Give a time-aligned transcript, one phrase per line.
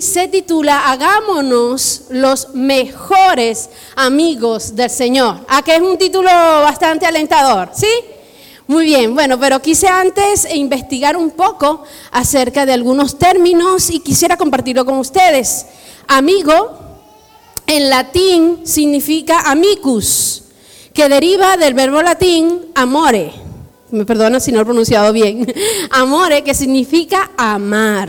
[0.00, 5.40] se titula Hagámonos los mejores amigos del Señor.
[5.48, 7.70] ¿A que es un título bastante alentador?
[7.74, 7.88] ¿Sí?
[8.66, 11.82] Muy bien, bueno, pero quise antes investigar un poco
[12.12, 15.66] acerca de algunos términos y quisiera compartirlo con ustedes.
[16.06, 16.78] Amigo
[17.66, 20.42] en latín significa amicus,
[20.92, 23.32] que deriva del verbo latín amore.
[23.90, 25.52] Me perdona si no lo he pronunciado bien.
[25.90, 28.08] Amore, que significa amar.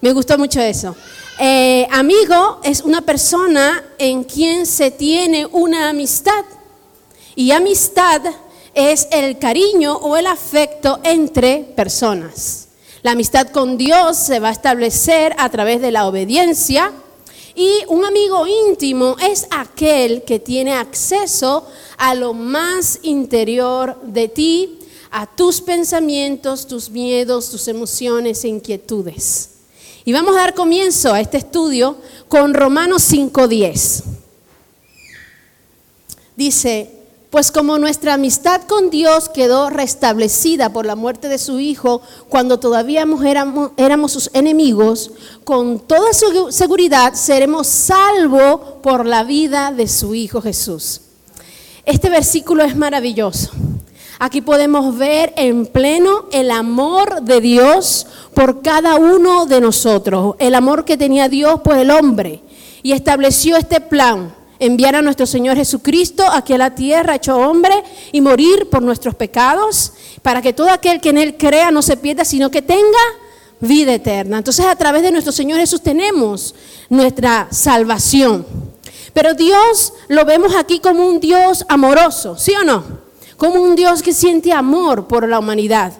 [0.00, 0.94] Me gustó mucho eso.
[1.40, 6.44] Eh, amigo es una persona en quien se tiene una amistad.
[7.34, 8.22] Y amistad
[8.74, 12.68] es el cariño o el afecto entre personas.
[13.02, 16.92] La amistad con Dios se va a establecer a través de la obediencia.
[17.56, 24.78] Y un amigo íntimo es aquel que tiene acceso a lo más interior de ti,
[25.10, 29.57] a tus pensamientos, tus miedos, tus emociones e inquietudes.
[30.08, 31.98] Y vamos a dar comienzo a este estudio
[32.28, 34.04] con Romanos 5.10.
[36.34, 36.90] Dice,
[37.28, 42.58] pues como nuestra amistad con Dios quedó restablecida por la muerte de su Hijo cuando
[42.58, 45.10] todavía éramos, éramos sus enemigos,
[45.44, 51.02] con toda su seguridad seremos salvos por la vida de su Hijo Jesús.
[51.84, 53.50] Este versículo es maravilloso.
[54.20, 60.56] Aquí podemos ver en pleno el amor de Dios por cada uno de nosotros, el
[60.56, 62.42] amor que tenía Dios por el hombre
[62.82, 67.74] y estableció este plan, enviar a nuestro Señor Jesucristo aquí a la tierra, hecho hombre,
[68.10, 71.96] y morir por nuestros pecados, para que todo aquel que en Él crea no se
[71.96, 72.98] pierda, sino que tenga
[73.60, 74.38] vida eterna.
[74.38, 76.56] Entonces a través de nuestro Señor Jesús tenemos
[76.88, 78.44] nuestra salvación.
[79.12, 83.07] Pero Dios lo vemos aquí como un Dios amoroso, ¿sí o no?
[83.38, 85.94] Como un Dios que siente amor por la humanidad.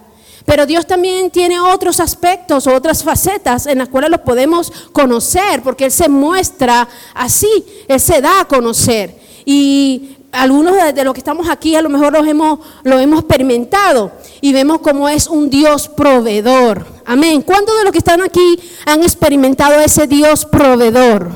[0.44, 5.84] Pero Dios también tiene otros aspectos otras facetas en las cuales los podemos conocer, porque
[5.84, 9.14] Él se muestra así, Él se da a conocer.
[9.44, 14.10] Y algunos de los que estamos aquí a lo mejor los hemos, lo hemos experimentado
[14.40, 16.86] y vemos cómo es un Dios proveedor.
[17.06, 17.42] Amén.
[17.42, 21.30] ¿Cuántos de los que están aquí han experimentado ese Dios proveedor?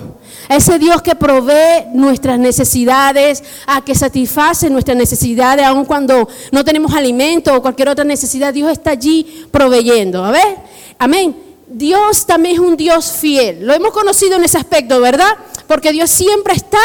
[0.57, 6.93] Ese Dios que provee nuestras necesidades, a que satisface nuestras necesidades, aun cuando no tenemos
[6.95, 10.25] alimento o cualquier otra necesidad, Dios está allí proveyendo.
[10.25, 10.57] A ver,
[10.99, 11.37] amén.
[11.69, 13.67] Dios también es un Dios fiel.
[13.67, 15.37] Lo hemos conocido en ese aspecto, ¿verdad?
[15.67, 16.79] Porque Dios siempre está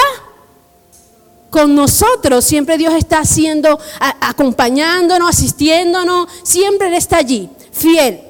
[1.50, 3.79] con nosotros, siempre Dios está haciendo,
[4.22, 8.26] acompañándonos, asistiéndonos, siempre Él está allí, fiel.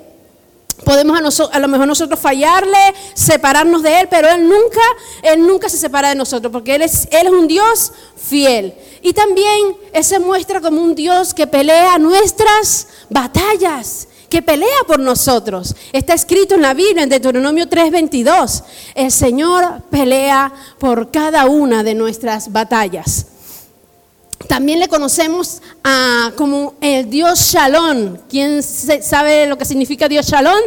[0.83, 2.77] Podemos a, lo mejor nosotros fallarle,
[3.13, 4.81] separarnos de Él, pero Él nunca,
[5.23, 8.75] Él nunca se separa de nosotros, porque Él es, Él es un Dios fiel.
[9.01, 14.99] Y también Él se muestra como un Dios que pelea nuestras batallas, que pelea por
[14.99, 15.75] nosotros.
[15.93, 18.63] Está escrito en la Biblia, en Deuteronomio 3:22.
[18.93, 23.25] El Señor pelea por cada una de nuestras batallas.
[24.47, 25.61] También le conocemos
[26.35, 28.17] como el Dios Shalom.
[28.29, 30.57] ¿Quién sabe lo que significa Dios Shalom?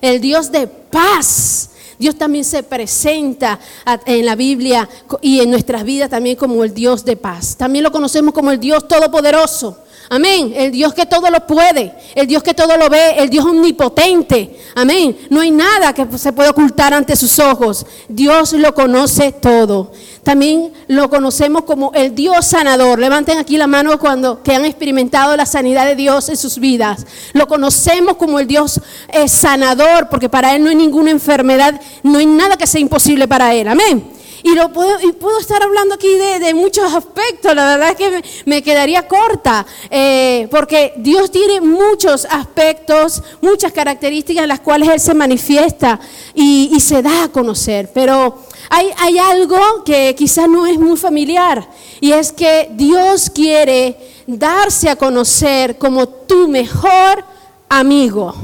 [0.00, 1.70] El Dios de paz.
[1.98, 3.58] Dios también se presenta
[4.06, 4.88] en la Biblia
[5.20, 7.56] y en nuestras vidas también como el Dios de paz.
[7.56, 9.78] También lo conocemos como el Dios Todopoderoso.
[10.10, 10.54] Amén.
[10.56, 14.58] El Dios que todo lo puede, el Dios que todo lo ve, el Dios omnipotente.
[14.74, 15.18] Amén.
[15.28, 17.84] No hay nada que se pueda ocultar ante sus ojos.
[18.08, 19.92] Dios lo conoce todo.
[20.28, 22.98] También lo conocemos como el Dios sanador.
[22.98, 27.06] Levanten aquí la mano cuando que han experimentado la sanidad de Dios en sus vidas.
[27.32, 28.78] Lo conocemos como el Dios
[29.08, 33.26] eh, sanador, porque para Él no hay ninguna enfermedad, no hay nada que sea imposible
[33.26, 33.68] para Él.
[33.68, 34.18] Amén.
[34.42, 38.22] Y, lo puedo, y puedo estar hablando aquí de, muchos aspectos, la verdad es que
[38.44, 45.00] me, quedaría corta, eh, porque Dios tiene muchos aspectos, muchas características en las cuales Él
[45.00, 45.98] se manifiesta
[46.34, 47.90] y, se da a conocer.
[47.92, 51.68] Pero hay, hay algo que quizás no es muy familiar,
[52.00, 53.96] y es que Dios quiere
[54.26, 57.24] darse a conocer como tu mejor
[57.68, 58.34] amigo.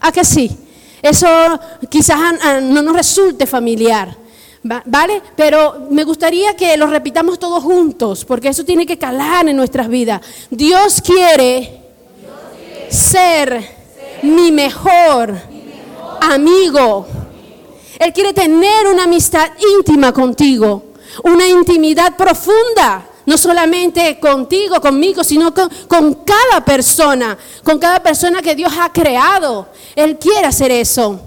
[0.00, 0.50] ¿A que sí?
[1.02, 1.28] Eso
[1.88, 2.18] quizás
[2.62, 4.16] no nos resulte familiar.
[4.62, 5.20] ¿Vale?
[5.36, 9.88] Pero me gustaría que lo repitamos todos juntos, porque eso tiene que calar en nuestras
[9.88, 10.22] vidas.
[10.48, 11.82] Dios quiere,
[12.88, 13.62] ser,
[14.22, 15.34] mi mejor,
[16.22, 17.06] amigo.
[17.98, 20.82] Él quiere tener una amistad íntima contigo,
[21.22, 28.54] una intimidad profunda, no solamente contigo, conmigo, sino con, cada persona, con cada persona que
[28.54, 29.68] Dios ha creado.
[29.94, 31.20] Él quiere hacer eso.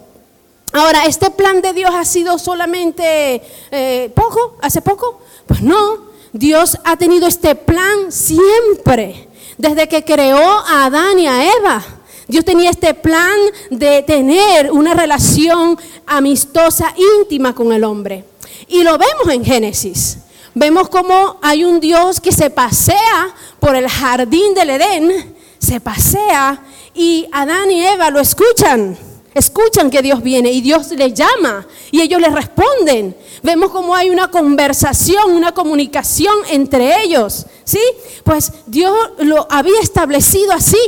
[0.73, 3.41] Ahora, ¿este plan de Dios ha sido solamente
[3.71, 5.21] eh, poco, hace poco?
[5.47, 11.51] Pues no, Dios ha tenido este plan siempre, desde que creó a Adán y a
[11.57, 11.96] Eva.
[12.27, 13.37] Dios tenía este plan
[13.69, 18.25] de tener una relación amistosa, íntima con el hombre.
[18.67, 20.17] Y lo vemos en Génesis.
[20.53, 26.63] Vemos cómo hay un Dios que se pasea por el jardín del Edén, se pasea
[26.93, 28.97] y Adán y Eva lo escuchan.
[29.33, 33.15] Escuchan que Dios viene y Dios les llama y ellos le responden.
[33.43, 37.45] Vemos cómo hay una conversación, una comunicación entre ellos.
[37.63, 37.81] ¿Sí?
[38.23, 40.79] Pues Dios lo había establecido así,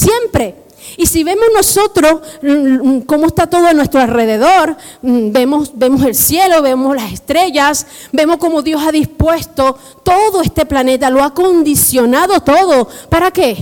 [0.00, 0.54] siempre.
[0.96, 6.02] Y si vemos nosotros mm, mm, cómo está todo a nuestro alrededor, mm, vemos, vemos
[6.04, 11.32] el cielo, vemos las estrellas, vemos cómo Dios ha dispuesto todo este planeta, lo ha
[11.34, 12.88] condicionado todo.
[13.08, 13.56] ¿Para qué?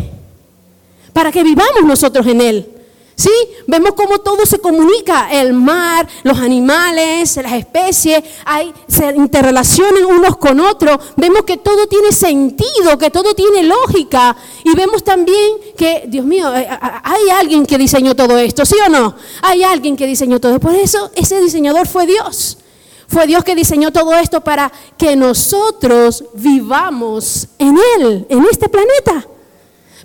[1.13, 2.78] Para que vivamos nosotros en él.
[3.19, 3.33] ¿Sí?
[3.67, 10.37] Vemos cómo todo se comunica, el mar, los animales, las especies, hay, se interrelacionan unos
[10.37, 10.99] con otros.
[11.17, 14.37] Vemos que todo tiene sentido, que todo tiene lógica.
[14.63, 18.89] Y vemos también que, Dios mío, eh, hay alguien que diseñó todo esto, ¿sí o
[18.89, 19.17] no?
[19.43, 20.61] Hay alguien que diseñó todo.
[20.61, 22.59] Por eso ese diseñador fue Dios.
[23.09, 29.27] Fue Dios que diseñó todo esto para que nosotros vivamos en Él, en este planeta.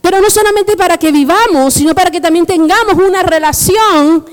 [0.04, 4.26] Pero no solamente para que vivamos, sino para que también tengamos una relación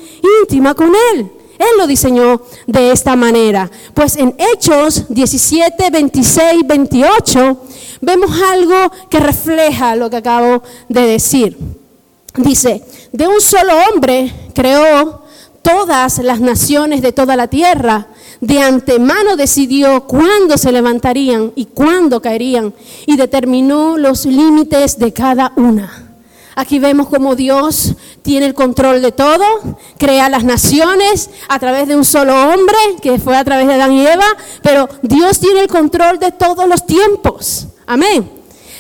[0.42, 1.30] íntima con Él.
[1.60, 3.70] Él lo diseñó de esta manera.
[3.94, 7.56] Pues en Hechos 17, 26, 28
[8.00, 11.56] vemos algo que refleja lo que acabo de decir.
[12.34, 12.82] Dice,
[13.12, 15.22] de un solo hombre creó
[15.62, 18.08] todas las naciones de toda la tierra
[18.40, 22.74] de antemano decidió cuándo se levantarían y cuándo caerían
[23.06, 26.06] y determinó los límites de cada una.
[26.56, 29.44] Aquí vemos cómo Dios tiene el control de todo,
[29.98, 33.92] crea las naciones a través de un solo hombre, que fue a través de Adán
[33.92, 34.26] y Eva,
[34.62, 37.68] pero Dios tiene el control de todos los tiempos.
[37.86, 38.30] Amén.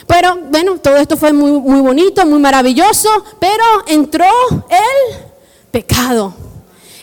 [0.06, 3.08] Pero bueno, todo esto fue muy, muy bonito, muy maravilloso,
[3.38, 4.26] pero entró
[4.68, 5.16] el
[5.70, 6.34] pecado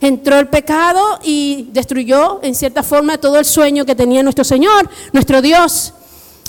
[0.01, 4.89] entró el pecado y destruyó en cierta forma todo el sueño que tenía nuestro Señor,
[5.11, 5.93] nuestro Dios.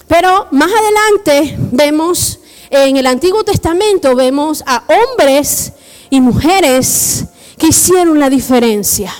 [0.06, 2.40] Pero más adelante vemos
[2.70, 5.72] en el Antiguo Testamento, vemos a hombres
[6.10, 7.24] y mujeres
[7.56, 9.12] que hicieron la diferencia.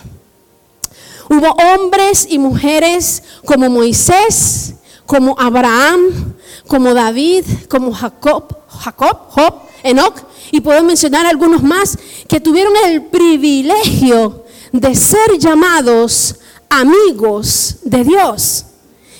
[1.28, 4.74] Hubo hombres y mujeres como Moisés,
[5.04, 6.34] como Abraham,
[6.66, 10.16] como David, como Jacob, Jacob, Job, Enoch,
[10.50, 11.98] y puedo mencionar algunos más
[12.28, 16.36] que tuvieron el privilegio de ser llamados
[16.69, 18.64] amigos de Dios.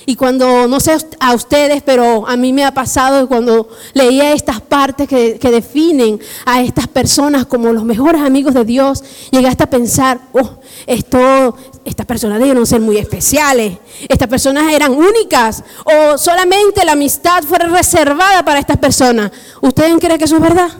[0.09, 4.59] Y cuando, no sé a ustedes, pero a mí me ha pasado cuando leía estas
[4.63, 10.19] partes que, definen a estas personas como los mejores amigos de Dios, llegué hasta pensar,
[10.33, 11.55] oh, esto,
[11.89, 17.59] estas personas debieron ser muy especiales, estas personas eran únicas, o solamente la amistad fue
[17.59, 19.33] reservada para estas personas.
[19.61, 20.71] ¿Ustedes creen que eso es verdad?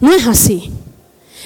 [0.00, 0.70] No es así.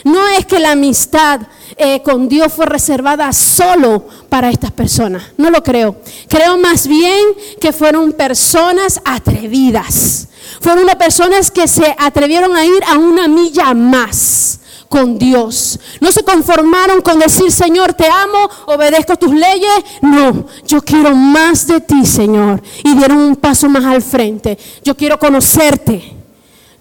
[0.04, 1.40] No es que la amistad
[1.76, 5.22] eh, con Dios fue reservada solo para estas personas.
[5.36, 5.96] No lo creo.
[6.28, 7.24] Creo más bien
[7.60, 10.28] que fueron personas atrevidas.
[10.60, 15.78] Fueron personas que se atrevieron a ir a una milla más con Dios.
[16.00, 19.84] No se conformaron con decir, Señor, te amo, obedezco tus leyes.
[20.02, 22.62] No, yo quiero más de ti, Señor.
[22.84, 24.58] Y dieron un paso más al frente.
[24.82, 26.16] Yo quiero conocerte.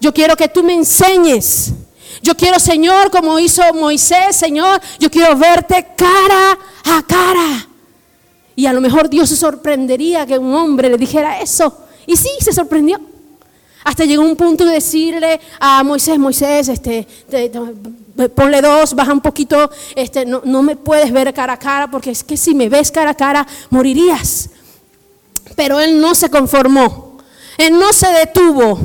[0.00, 1.72] Yo quiero que tú me enseñes.
[2.22, 7.68] Yo quiero, Señor, como hizo Moisés, Señor, yo quiero verte cara a cara.
[8.56, 11.84] Y a lo mejor Dios se sorprendería que un hombre le dijera eso.
[12.06, 12.98] Y sí, se sorprendió.
[13.88, 17.06] Hasta llegó un punto de decirle a Moisés, Moisés, este,
[18.34, 22.10] ponle dos, baja un poquito, este, no, no me puedes ver cara a cara, porque
[22.10, 24.50] es que si me ves cara a cara, morirías.
[25.56, 27.16] Pero él no se conformó,
[27.56, 28.78] él no se detuvo,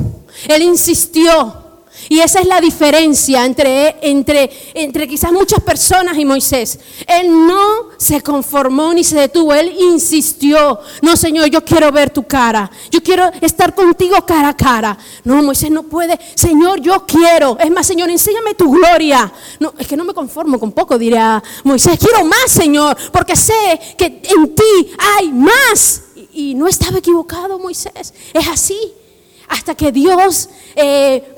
[0.48, 1.63] él insistió.
[2.08, 6.78] Y esa es la diferencia entre, entre, entre quizás muchas personas y Moisés.
[7.06, 10.80] Él no se conformó ni se detuvo, él insistió.
[11.02, 12.70] No, Señor, yo quiero ver tu cara.
[12.90, 14.98] Yo quiero estar contigo cara a cara.
[15.24, 16.18] No, Moisés no puede.
[16.34, 17.56] Señor, yo quiero.
[17.58, 19.32] Es más, Señor, enséñame tu gloria.
[19.58, 21.98] No, es que no me conformo con poco, diría Moisés.
[21.98, 26.02] Quiero más, Señor, porque sé que en ti hay más.
[26.32, 28.12] Y, no estaba equivocado Moisés.
[28.32, 28.92] Es así
[29.48, 31.33] hasta que Dios, eh,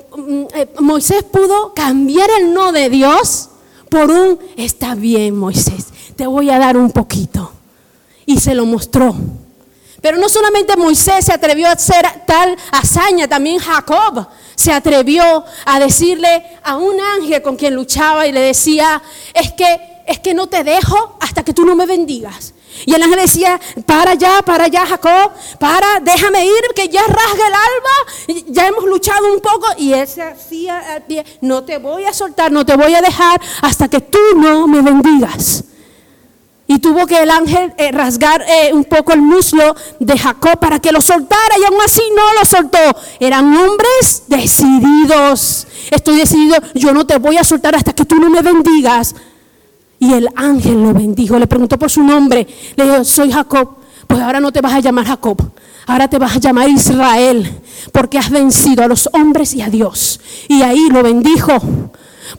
[0.79, 3.49] Moisés pudo cambiar el no de Dios
[3.89, 7.51] por un, está bien Moisés, te voy a dar un poquito.
[8.25, 9.15] Y se lo mostró.
[10.01, 15.79] Pero no solamente Moisés se atrevió a hacer tal hazaña, también Jacob se atrevió a
[15.79, 19.01] decirle a un ángel con quien luchaba y le decía,
[19.33, 22.53] es que, es que no te dejo hasta que tú no me bendigas.
[22.85, 27.47] Y el ángel decía, para allá, para allá, Jacob, para, déjame ir, que ya rasga
[27.47, 29.67] el alba, ya hemos luchado un poco.
[29.77, 30.83] Y él se hacía
[31.41, 34.81] no te voy a soltar, no te voy a dejar hasta que tú no me
[34.81, 35.63] bendigas.
[36.69, 40.79] Y tuvo que el ángel eh, rasgar eh, un poco el muslo de Jacob para
[40.79, 42.77] que lo soltara y aún así no lo soltó.
[43.21, 45.65] Eran hombres decididos.
[45.89, 49.15] Estoy decidido, yo no te voy a soltar hasta que tú no me bendigas.
[49.99, 52.47] Y el ángel lo bendijo, le preguntó por su nombre.
[52.75, 53.77] Le dijo, soy Jacob.
[54.07, 55.37] Pues ahora no te vas a llamar Jacob,
[55.85, 57.61] ahora te vas a llamar Israel,
[57.91, 60.21] porque has vencido a los hombres y a Dios.
[60.47, 61.59] Y ahí lo bendijo.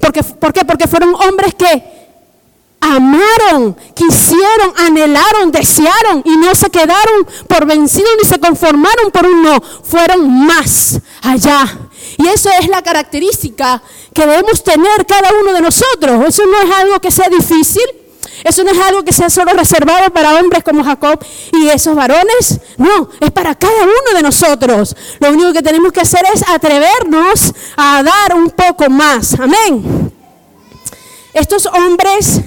[0.00, 0.22] ¿Por qué?
[0.64, 1.97] Porque fueron hombres que
[2.80, 9.42] amaron, quisieron, anhelaron, desearon y no se quedaron por vencidos ni se conformaron por un
[9.42, 11.66] no, fueron más allá.
[12.16, 13.82] Y eso es la característica
[14.12, 16.26] que debemos tener cada uno de nosotros.
[16.26, 17.84] Eso no es algo que sea difícil.
[18.44, 21.18] Eso no es algo que sea solo reservado para hombres como Jacob
[21.52, 22.60] y esos varones.
[22.76, 24.96] No, es para cada uno de nosotros.
[25.18, 29.34] Lo único que tenemos que hacer es atrevernos a dar un poco más.
[29.38, 30.12] Amén.
[31.34, 32.40] Estos hombres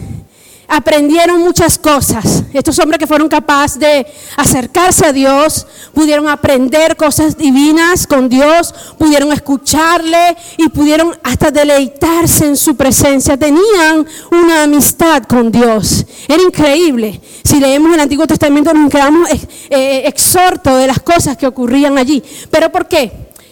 [0.71, 2.43] aprendieron muchas cosas.
[2.53, 8.73] Estos hombres que fueron capaces de acercarse a Dios, pudieron aprender cosas divinas con Dios,
[8.97, 13.35] pudieron escucharle y pudieron hasta deleitarse en su presencia.
[13.35, 16.05] Tenían una amistad con Dios.
[16.29, 17.19] Era increíble.
[17.43, 19.29] Si leemos el Antiguo Testamento nos quedamos
[19.69, 22.23] eh, exhortos de las cosas que ocurrían allí.
[22.49, 23.11] ¿Pero por qué?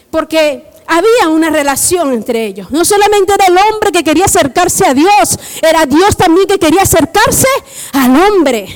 [0.10, 2.72] Porque había una relación entre ellos.
[2.72, 6.82] No solamente era el hombre que quería acercarse a Dios, era Dios también que quería
[6.82, 7.48] acercarse
[7.94, 8.68] al hombre.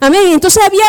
[0.00, 0.32] Amén.
[0.32, 0.84] Entonces había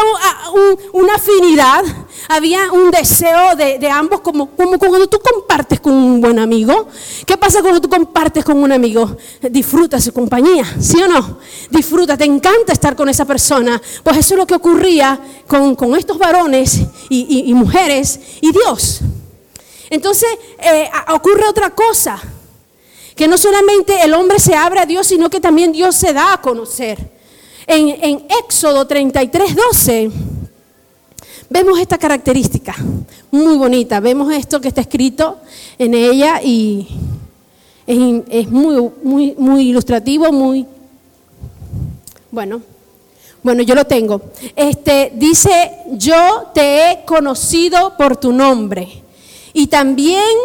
[0.91, 1.84] una afinidad,
[2.27, 6.88] había un deseo de, ambos, como, cuando tú compartes con un buen amigo.
[7.27, 9.15] ¿Qué pasa cuando tú compartes con un amigo?
[9.51, 11.38] Disfrutas su compañía, ¿sí o no?
[11.69, 13.79] Disfruta, te encanta estar con esa persona.
[14.03, 19.03] Pues eso es lo que ocurría con, estos varones y mujeres y Dios.
[19.89, 22.22] Entonces eh, ocurre otra cosa,
[23.15, 26.34] que no solamente el hombre se abre a Dios, sino que también Dios se da
[26.34, 26.98] a conocer.
[27.68, 30.12] En, en Éxodo 33, 12
[31.50, 32.75] vemos esta característica
[33.36, 35.38] muy bonita, vemos esto que está escrito
[35.77, 36.88] en ella y
[37.86, 40.65] es, muy, muy, muy ilustrativo, muy...
[42.32, 42.62] Bueno,
[43.44, 44.22] bueno, yo lo tengo.
[44.56, 49.04] Este dice, yo te he conocido por tu nombre
[49.56, 50.36] y también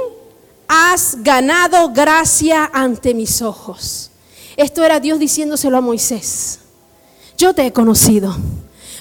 [0.69, 4.13] has ganado gracia ante mis ojos.
[4.57, 6.61] Esto era Dios diciéndoselo a Moisés.
[7.37, 8.37] Yo te he conocido.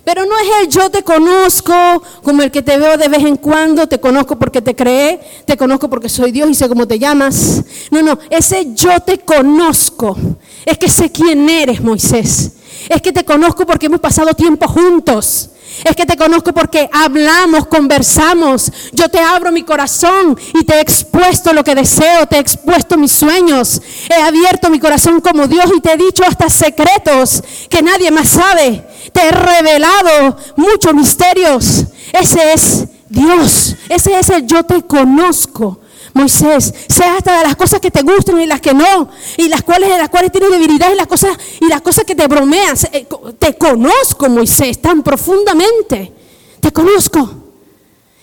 [0.03, 1.75] Pero no es el yo te conozco
[2.23, 5.55] como el que te veo de vez en cuando, te conozco porque te creé, te
[5.55, 7.63] conozco porque soy Dios y sé cómo te llamas.
[7.91, 10.17] No, no, ese yo te conozco.
[10.65, 12.53] Es que sé quién eres, Moisés.
[12.89, 15.51] Es que te conozco porque hemos pasado tiempo juntos.
[15.83, 18.71] Es que te conozco porque hablamos, conversamos.
[18.91, 22.97] Yo te abro mi corazón y te he expuesto lo que deseo, te he expuesto
[22.97, 23.81] mis sueños.
[24.09, 28.29] He abierto mi corazón como Dios y te he dicho hasta secretos que nadie más
[28.29, 28.85] sabe.
[29.13, 31.85] Te he revelado muchos misterios.
[32.11, 33.75] Ese es Dios.
[33.87, 35.79] Ese es el yo te conozco.
[36.13, 39.61] Moisés, sea hasta de las cosas que te gustan y las que no, y las
[39.61, 42.75] cuales, de las cuales tienes debilidad y las cosas, y las cosas que te bromean.
[42.91, 46.13] Eh, te conozco, Moisés, tan profundamente.
[46.59, 47.29] Te conozco.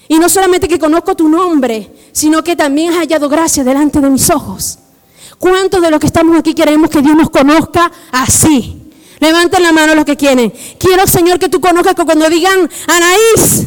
[0.08, 4.08] Y no solamente que conozco tu nombre, sino que también has hallado gracia delante de
[4.08, 4.78] mis ojos.
[5.38, 8.82] ¿Cuántos de los que estamos aquí queremos que Dios nos conozca así?
[9.18, 10.52] Levanten la mano los que quieren.
[10.78, 13.66] Quiero, Señor, que tú conozcas que cuando digan Anaís,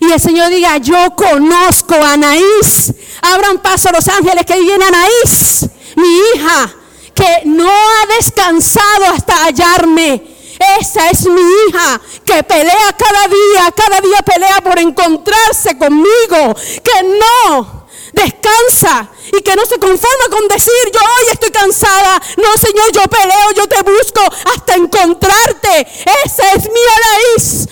[0.00, 2.92] y el Señor diga, yo conozco a Anaís.
[3.22, 6.74] Abran paso a los ángeles que viene Anaís, mi hija,
[7.14, 10.34] que no ha descansado hasta hallarme.
[10.80, 17.02] Esa es mi hija que pelea cada día, cada día pelea por encontrarse conmigo, que
[17.02, 22.22] no descansa y que no se conforma con decir yo hoy estoy cansada.
[22.36, 24.20] No, Señor, yo peleo, yo te busco
[24.54, 25.86] hasta encontrarte.
[26.24, 27.68] Esa es mi Anaís.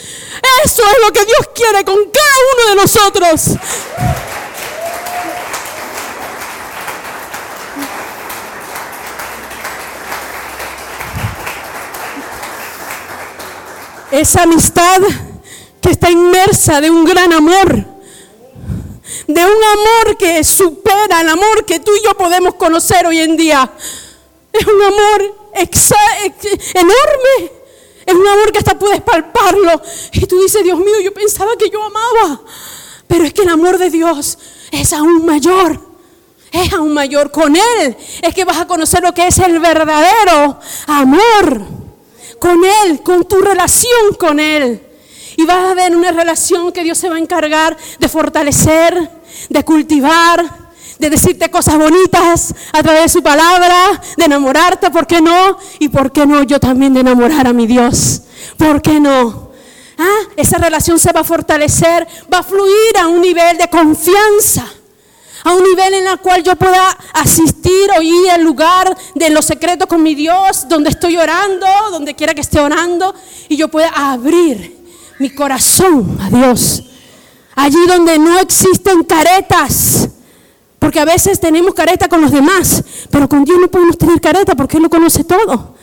[0.64, 3.58] Eso es lo que Dios quiere con cada uno de nosotros.
[14.10, 15.00] Esa amistad
[15.80, 17.84] que está inmersa de un gran amor,
[19.26, 23.36] de un amor que supera el amor que tú y yo podemos conocer hoy en
[23.36, 23.72] día.
[24.52, 25.34] Es un amor
[26.74, 27.62] enorme
[28.06, 29.80] es un amor que hasta puedes palparlo.
[30.12, 32.40] Y tú dices, Dios mío, yo pensaba que yo amaba.
[33.06, 34.38] Pero es que el amor de Dios
[34.71, 35.80] es aún mayor.
[36.50, 37.30] Es aún mayor.
[37.30, 41.82] Con Él es que vas a conocer lo que es el verdadero amor.
[42.38, 44.80] con Él, con tu relación con Él.
[45.37, 49.11] Y vas a ver una relación que Dios se va a encargar de fortalecer,
[49.49, 50.62] de cultivar,
[51.02, 55.59] de decirte cosas bonitas a través de su palabra, de enamorarte, ¿por qué no?
[55.80, 58.23] Y por qué no yo también de enamorar a mi Dios.
[58.56, 59.50] ¿Por qué no?
[59.99, 60.21] ¿Ah?
[60.37, 64.64] Esa relación se va a fortalecer, va a fluir a un nivel de confianza
[65.44, 69.44] a un nivel en el cual yo pueda asistir o ir al lugar de los
[69.44, 73.12] secretos con mi Dios, donde estoy orando, donde quiera que esté orando,
[73.49, 74.76] y yo pueda abrir
[75.18, 76.85] mi corazón a Dios.
[77.56, 80.01] Allí donde no existen caretas,
[80.82, 84.56] porque a veces tenemos careta con los demás, pero con Dios no podemos tener careta
[84.56, 85.76] porque Él lo conoce todo.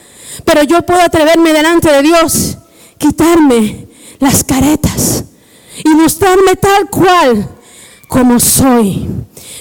[0.43, 2.57] Pero yo puedo atreverme delante de Dios,
[2.97, 3.87] quitarme
[4.19, 5.23] las caretas
[5.85, 7.47] y mostrarme tal cual
[8.09, 9.07] como soy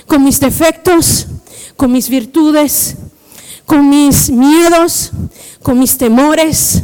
[0.08, 1.28] con mis defectos,
[1.76, 2.96] con mis virtudes,
[3.64, 5.12] con mis miedos,
[5.62, 6.82] con mis temores,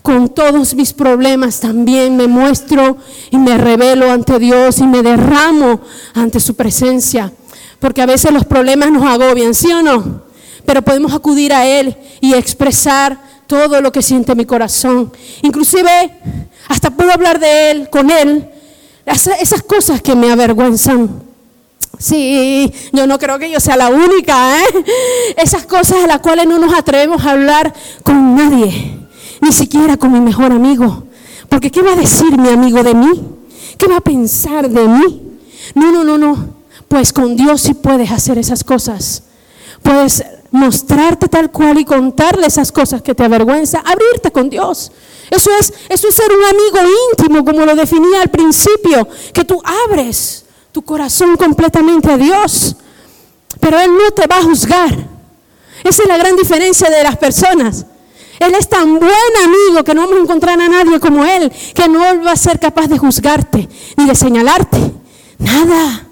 [0.00, 2.98] con todos mis problemas también me muestro
[3.32, 5.80] y me revelo ante Dios y me derramo
[6.14, 7.32] ante su presencia.
[7.80, 10.22] Porque a veces los problemas nos agobian, ¿sí o no?
[10.64, 15.12] Pero podemos acudir a Él y expresar todo lo que siente mi corazón.
[15.42, 16.12] Inclusive
[16.68, 18.48] hasta puedo hablar de Él, con Él,
[19.04, 21.22] esas cosas que me avergüenzan.
[21.98, 24.84] Sí, yo no creo que yo sea la única, ¿eh?
[25.36, 28.96] Esas cosas a las cuales no nos atrevemos a hablar con nadie,
[29.40, 31.04] ni siquiera con mi mejor amigo.
[31.48, 33.10] Porque ¿qué va a decir mi amigo de mí?
[33.76, 35.22] ¿Qué va a pensar de mí?
[35.74, 36.59] No, no, no, no.
[36.90, 39.22] Pues con Dios sí puedes hacer esas cosas.
[39.80, 44.90] Puedes mostrarte tal cual y contarle esas cosas que te avergüenza, abrirte con Dios.
[45.30, 49.62] Eso es, eso es ser un amigo íntimo, como lo definía al principio, que tú
[49.88, 52.74] abres tu corazón completamente a Dios.
[53.60, 54.92] Pero Él no te va a juzgar.
[55.84, 57.86] Esa es la gran diferencia de las personas.
[58.40, 61.88] Él es tan buen amigo que no vamos a encontrar a nadie como Él, que
[61.88, 64.92] no va a ser capaz de juzgarte ni de señalarte.
[65.38, 66.09] Nada.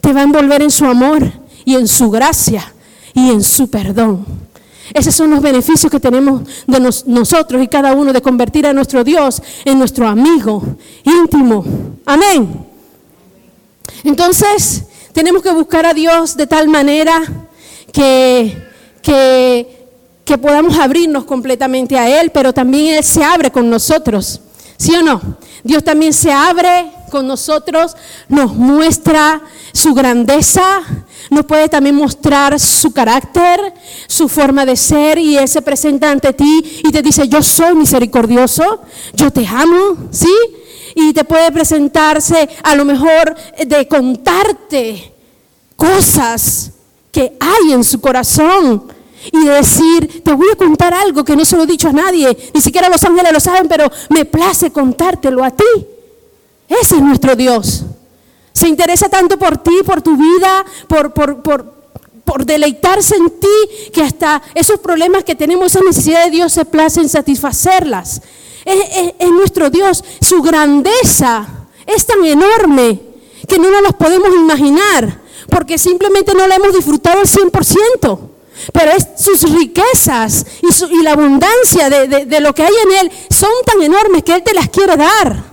[0.00, 1.30] Te va a envolver en su amor
[1.64, 2.72] y en su gracia
[3.14, 4.24] y en su perdón.
[4.94, 9.04] Esos son los beneficios que tenemos de nosotros y cada uno de convertir a nuestro
[9.04, 10.62] Dios en nuestro amigo
[11.04, 11.64] íntimo.
[12.06, 12.66] Amén.
[14.02, 17.20] Entonces, tenemos que buscar a Dios de tal manera
[17.92, 18.56] que,
[19.02, 19.88] que,
[20.24, 24.40] que podamos abrirnos completamente a Él, pero también Él se abre con nosotros.
[24.78, 25.20] ¿Sí o no?
[25.64, 27.96] Dios también se abre con nosotros,
[28.28, 29.40] nos muestra
[29.72, 30.82] su grandeza,
[31.30, 33.60] nos puede también mostrar su carácter,
[34.06, 37.74] su forma de ser y Él se presenta ante ti y te dice, yo soy
[37.74, 38.82] misericordioso,
[39.14, 40.28] yo te amo, ¿sí?
[40.94, 45.14] y te puede presentarse a lo mejor de contarte
[45.76, 46.72] cosas
[47.12, 48.92] que hay en su corazón
[49.32, 52.36] y decir, te voy a contar algo que no se lo he dicho a nadie,
[52.52, 55.64] ni siquiera los ángeles lo saben, pero me place contártelo a ti.
[56.68, 57.84] Ese es nuestro Dios.
[58.52, 61.74] Se interesa tanto por ti, por tu vida, por, por, por,
[62.24, 66.64] por deleitarse en ti, que hasta esos problemas que tenemos, esa necesidad de Dios se
[66.64, 68.20] place en satisfacerlas
[68.68, 70.04] es, nuestro Dios.
[70.20, 71.46] Su grandeza
[71.86, 73.00] es tan enorme
[73.46, 78.18] que no nos los podemos imaginar, porque simplemente no la hemos disfrutado al 100%.
[78.72, 80.44] Pero es sus riquezas
[80.90, 84.42] y, la abundancia de, de, lo que hay en Él son tan enormes que Él
[84.42, 85.47] te las quiere dar.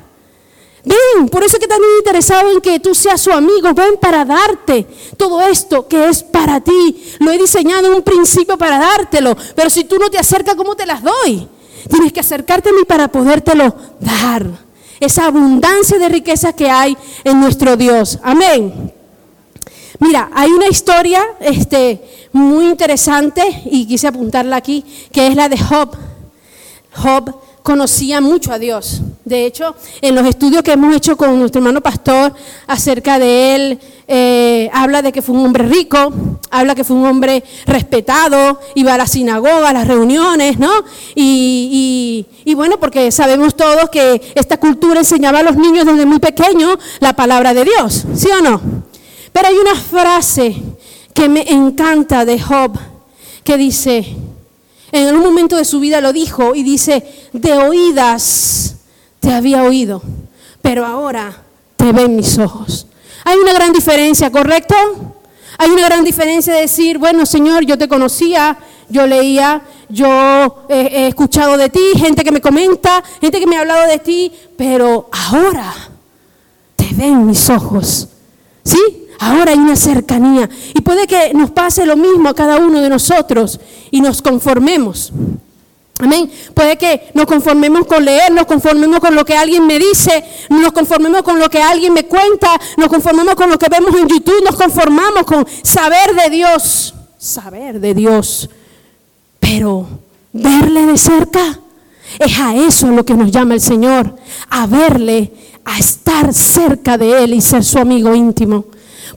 [0.85, 3.73] Ven, por eso que tan interesado en que tú seas su amigo.
[3.73, 4.85] Ven para darte
[5.17, 7.15] todo esto que es para ti.
[7.19, 9.35] Lo he diseñado en un principio para dártelo.
[9.55, 11.47] Pero si tú no te acercas, ¿cómo te las doy?
[11.89, 14.45] Tienes que acercarte a mí para podértelo dar.
[14.99, 18.19] Esa abundancia de riqueza que hay en nuestro Dios.
[18.23, 18.93] Amén.
[19.99, 25.57] Mira, hay una historia este, muy interesante y quise apuntarla aquí, que es la de
[25.57, 25.95] Job.
[26.93, 27.35] Job
[27.65, 29.01] conocía mucho a Dios.
[29.25, 32.31] De hecho, en los estudios que hemos hecho con nuestro hermano pastor
[32.67, 36.13] acerca de él, eh, habla de que fue un hombre rico,
[36.51, 40.71] habla que fue un hombre respetado, iba a la sinagoga, a las reuniones, ¿no?
[41.15, 46.19] Y, y, bueno, porque sabemos todos que esta cultura enseñaba a los niños desde muy
[46.19, 48.61] pequeños la palabra de Dios, ¿sí o no?
[49.33, 50.55] Pero hay una frase
[51.15, 52.77] que me encanta de Job
[53.43, 54.05] que dice,
[54.95, 58.75] en un momento de su vida lo dijo y dice, de oídas
[59.19, 60.01] te había oído,
[60.61, 61.43] pero ahora
[61.75, 62.87] te ven mis ojos.
[63.23, 64.75] Hay una gran diferencia, ¿correcto?
[65.57, 68.57] Hay una gran diferencia de decir, bueno, Señor, yo te conocía,
[68.89, 73.61] yo leía, yo he, escuchado de ti, gente que me comenta, gente que me ha
[73.61, 75.73] hablado de ti, pero ahora
[76.75, 78.07] te ven mis ojos.
[78.63, 79.04] ¿Sí?
[79.19, 80.49] Ahora hay una cercanía.
[80.73, 83.59] Y puede que nos pase lo mismo a cada uno de nosotros
[83.91, 85.11] y nos conformemos.
[85.99, 86.29] Amén.
[86.53, 90.73] Puede que nos conformemos con leer, nos conformemos con lo que alguien me dice, nos
[90.73, 94.43] conformemos con lo que alguien me cuenta, nos conformemos con lo que vemos en YouTube,
[94.43, 98.49] nos conformamos con saber de Dios, saber de Dios.
[99.39, 99.87] Pero
[100.33, 101.59] verle de cerca
[102.19, 104.17] es a eso lo que nos llama el Señor,
[104.49, 105.31] a verle,
[105.63, 108.65] a estar cerca de Él y ser su amigo íntimo.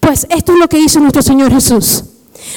[0.01, 2.05] Pues esto es lo que hizo nuestro Señor Jesús.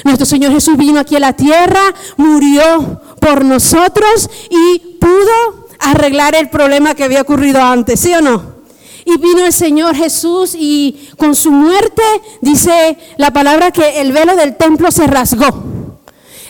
[0.04, 1.82] Nuestro Señor Jesús vino aquí a la tierra,
[2.18, 8.62] murió por nosotros y pudo arreglar el problema que había ocurrido antes, ¿sí o no?
[9.06, 12.04] Y vino el Señor Jesús y con su muerte
[12.42, 15.81] dice la palabra que el velo del templo se rasgó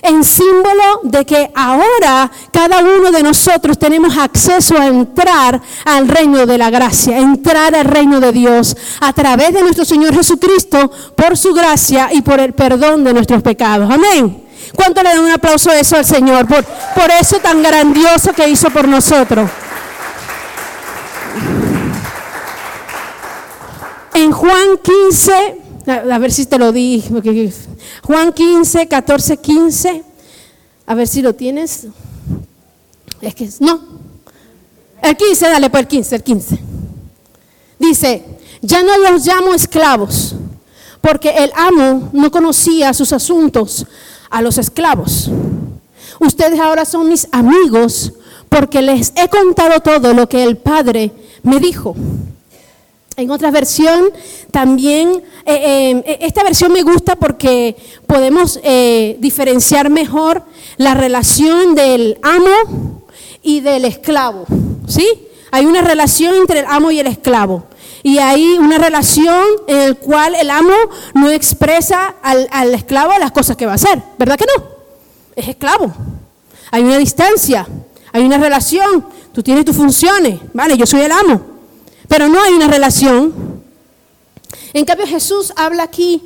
[0.02, 6.46] en símbolo de que ahora cada uno de nosotros tenemos acceso a entrar al reino
[6.46, 11.38] de la gracia, entrar al reino de Dios a través de nuestro Señor Jesucristo por
[11.38, 13.90] su gracia y por el perdón de nuestros pecados.
[13.92, 14.48] Amén.
[14.76, 16.48] ¿Cuánto le dan un aplauso a eso al Señor?
[16.48, 19.50] Por, por eso tan grandioso que hizo por nosotros.
[24.14, 27.04] En Juan 15, a, ver si te lo di.
[28.04, 30.04] Juan 15, 14, 15.
[30.86, 31.88] A ver si lo tienes.
[33.22, 33.80] Es que no.
[35.02, 36.60] El 15, dale por pues, el 15, el 15.
[37.80, 38.26] Dice,
[38.62, 40.36] ya no los llamo esclavos,
[41.02, 43.86] porque el amo no conocía sus asuntos
[44.30, 45.30] a los esclavos.
[46.20, 48.14] Ustedes ahora son mis amigos
[48.50, 51.96] porque les he contado todo lo que el Padre me dijo.
[53.22, 54.10] En otra versión
[54.50, 57.76] también, eh, eh, esta versión me gusta porque
[58.08, 60.42] podemos eh, diferenciar mejor
[60.78, 63.04] la relación del amo
[63.44, 64.46] y del esclavo.
[64.88, 65.08] ¿Sí?
[65.52, 67.66] Hay una relación entre el amo y el esclavo.
[68.02, 70.74] Y hay una relación en la cual el amo
[71.14, 74.02] no expresa al, al esclavo las cosas que va a hacer.
[74.18, 74.64] ¿Verdad que no?
[75.36, 75.94] Es esclavo.
[76.72, 77.68] Hay una distancia,
[78.12, 79.06] hay una relación.
[79.32, 80.76] Tú tienes tus funciones, ¿vale?
[80.76, 81.51] Yo soy el amo.
[82.12, 83.64] Pero no hay una relación.
[84.74, 86.22] En cambio Jesús habla aquí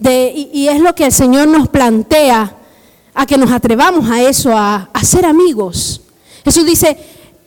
[0.00, 2.56] de, y, es lo que el Señor nos plantea,
[3.14, 6.00] a que nos atrevamos a eso, a, a ser amigos.
[6.44, 6.98] Jesús dice,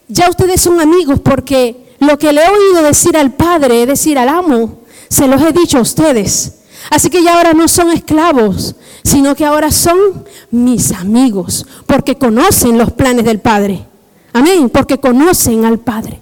[0.08, 4.18] ya ustedes son amigos porque lo que le he oído decir al Padre, es decir,
[4.18, 6.60] al amo, se los he dicho a ustedes.
[6.90, 8.74] Así que ya ahora no son esclavos,
[9.04, 9.98] sino que ahora son
[10.50, 13.86] mis amigos, porque conocen los planes del Padre.
[14.32, 16.22] Amén, porque conocen al Padre.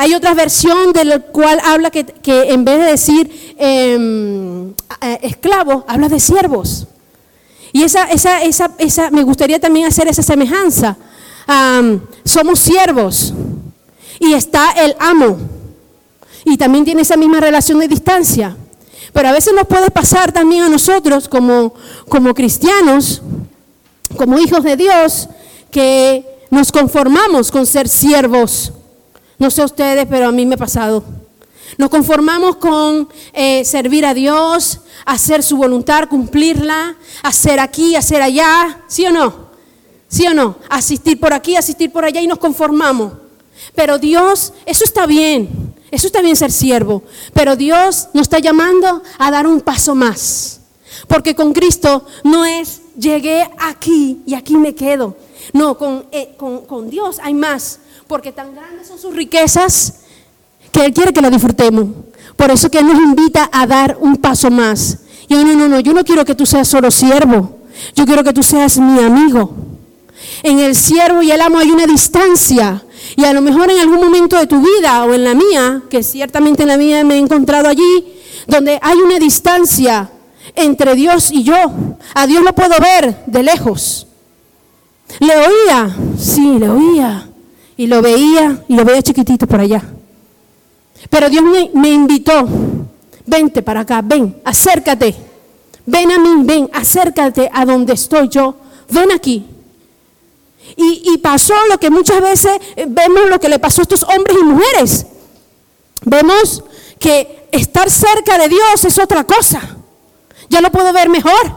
[0.00, 4.72] Hay otra versión de la cual habla que, en vez de decir em,
[5.20, 6.86] esclavos, habla de siervos.
[7.70, 10.96] Y esa, esa, esa, esa, me gustaría también hacer esa semejanza.
[12.24, 13.34] somos siervos
[14.18, 15.36] y está el amo.
[16.46, 18.56] Y también tiene esa misma relación de distancia.
[19.12, 21.74] Pero a veces nos puede pasar también a nosotros como,
[22.08, 23.20] como cristianos,
[24.16, 25.28] como hijos de Dios,
[25.70, 28.72] que nos conformamos con ser siervos.
[29.40, 31.02] No sé ustedes, pero a mí me ha pasado.
[31.78, 38.82] Nos conformamos con eh, servir a Dios, hacer su voluntad, cumplirla, hacer aquí, hacer allá,
[38.86, 39.50] ¿sí o no?
[40.08, 40.58] ¿Sí o no?
[40.68, 43.14] Asistir por aquí, asistir por allá y nos conformamos.
[43.74, 49.02] Pero Dios, eso está bien, eso está bien ser siervo, pero Dios nos está llamando
[49.18, 50.60] a dar un paso más.
[51.08, 55.16] Porque con Cristo no es llegué aquí y aquí me quedo.
[55.52, 57.79] No, con, eh, con, Dios hay más,
[58.10, 60.00] porque tan grandes son sus riquezas
[60.72, 61.86] que Él quiere que lo disfrutemos.
[62.34, 64.98] Por eso que Él nos invita a dar un paso más.
[65.28, 67.58] Y no, no, no, yo no quiero que tú seas solo siervo,
[67.94, 69.54] yo quiero que tú seas mi amigo.
[70.42, 72.82] En el siervo y el amo hay una distancia.
[73.14, 76.02] Y a lo mejor en algún momento de tu vida o en la mía, que
[76.02, 78.12] ciertamente en la mía me he encontrado allí,
[78.48, 80.10] donde hay una distancia
[80.56, 81.54] entre Dios y yo.
[82.14, 84.08] A Dios lo puedo ver de lejos.
[85.20, 85.96] ¿Le oía?
[86.18, 87.29] Sí, le oía.
[87.80, 89.82] Y lo veía y lo veía chiquitito por allá.
[91.08, 92.46] Pero Dios me, invitó.
[93.24, 95.16] Vente para acá, ven, acércate.
[95.86, 98.54] Ven a mí, ven, acércate a donde estoy yo.
[98.90, 99.46] Ven aquí.
[100.76, 104.36] Y, pasó lo que muchas veces eh, vemos lo que le pasó a estos hombres
[104.38, 105.06] y mujeres.
[106.04, 106.62] Vemos
[106.98, 109.78] que estar cerca de Dios es otra cosa.
[110.50, 111.56] Ya lo puedo ver mejor.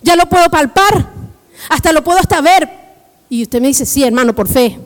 [0.00, 1.10] Ya lo puedo palpar.
[1.70, 2.70] Hasta lo puedo hasta ver.
[3.28, 4.78] Y usted me dice, sí, hermano, por fe.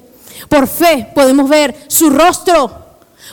[0.52, 2.70] Por fe podemos ver su rostro.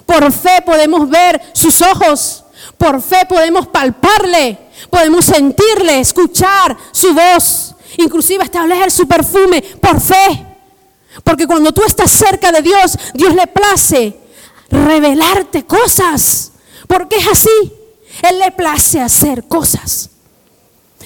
[0.05, 2.45] Por fe podemos ver sus ojos.
[2.77, 4.57] Por fe podemos palparle.
[4.89, 10.45] Podemos sentirle, escuchar su voz inclusive establecer su perfume por fe.
[11.23, 14.17] Porque cuando tú estás cerca de Dios, Dios le place
[14.69, 16.51] revelarte cosas.
[16.87, 17.73] Porque es así.
[18.29, 20.09] Él le place hacer cosas.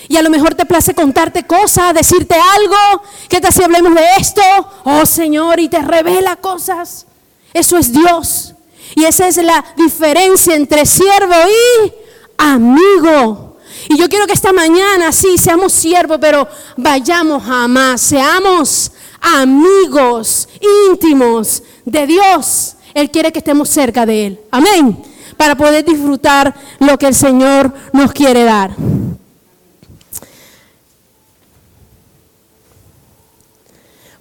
[0.07, 3.03] Y a lo mejor te place contarte cosas, decirte algo.
[3.29, 4.41] ¿Qué tal si hablemos de esto?
[4.83, 7.05] Oh Señor, y te revela cosas.
[7.53, 8.53] Eso es Dios.
[8.95, 11.93] Y esa es la diferencia entre siervo y
[12.37, 13.57] amigo.
[13.89, 20.47] Y yo quiero que esta mañana sí seamos siervos, pero vayamos jamás, seamos amigos
[20.89, 22.75] íntimos de Dios.
[22.93, 24.39] Él quiere que estemos cerca de Él.
[24.51, 25.03] Amén.
[25.37, 28.75] Para poder disfrutar lo que el Señor nos quiere dar.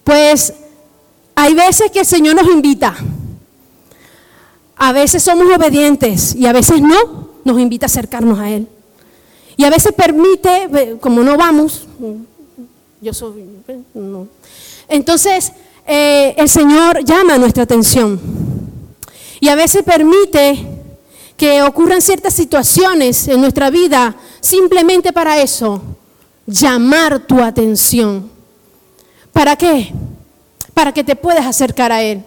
[0.05, 0.55] Pues
[1.35, 2.97] hay veces que el Señor nos invita.
[4.77, 8.67] A veces somos obedientes y a veces no, nos invita a acercarnos a Él.
[9.57, 11.87] Y a veces permite, como no vamos,
[13.01, 13.45] yo soy,
[13.95, 14.27] no.
[14.89, 15.53] Entonces,
[15.87, 18.21] eh, el Señor llama nuestra atención.
[19.41, 20.67] Y a veces permite
[21.37, 25.81] que ocurran ciertas situaciones en nuestra vida simplemente para eso,
[26.47, 28.32] llamar tu atención.
[29.33, 29.93] ¿Para qué?
[30.75, 32.25] Para que te puedas acercar a Él.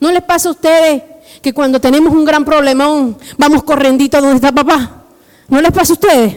[0.00, 1.02] ¿No les pasa a ustedes
[1.42, 5.02] que cuando tenemos un gran problemón vamos correndito donde está papá?
[5.48, 6.36] ¿No les pasa a ustedes?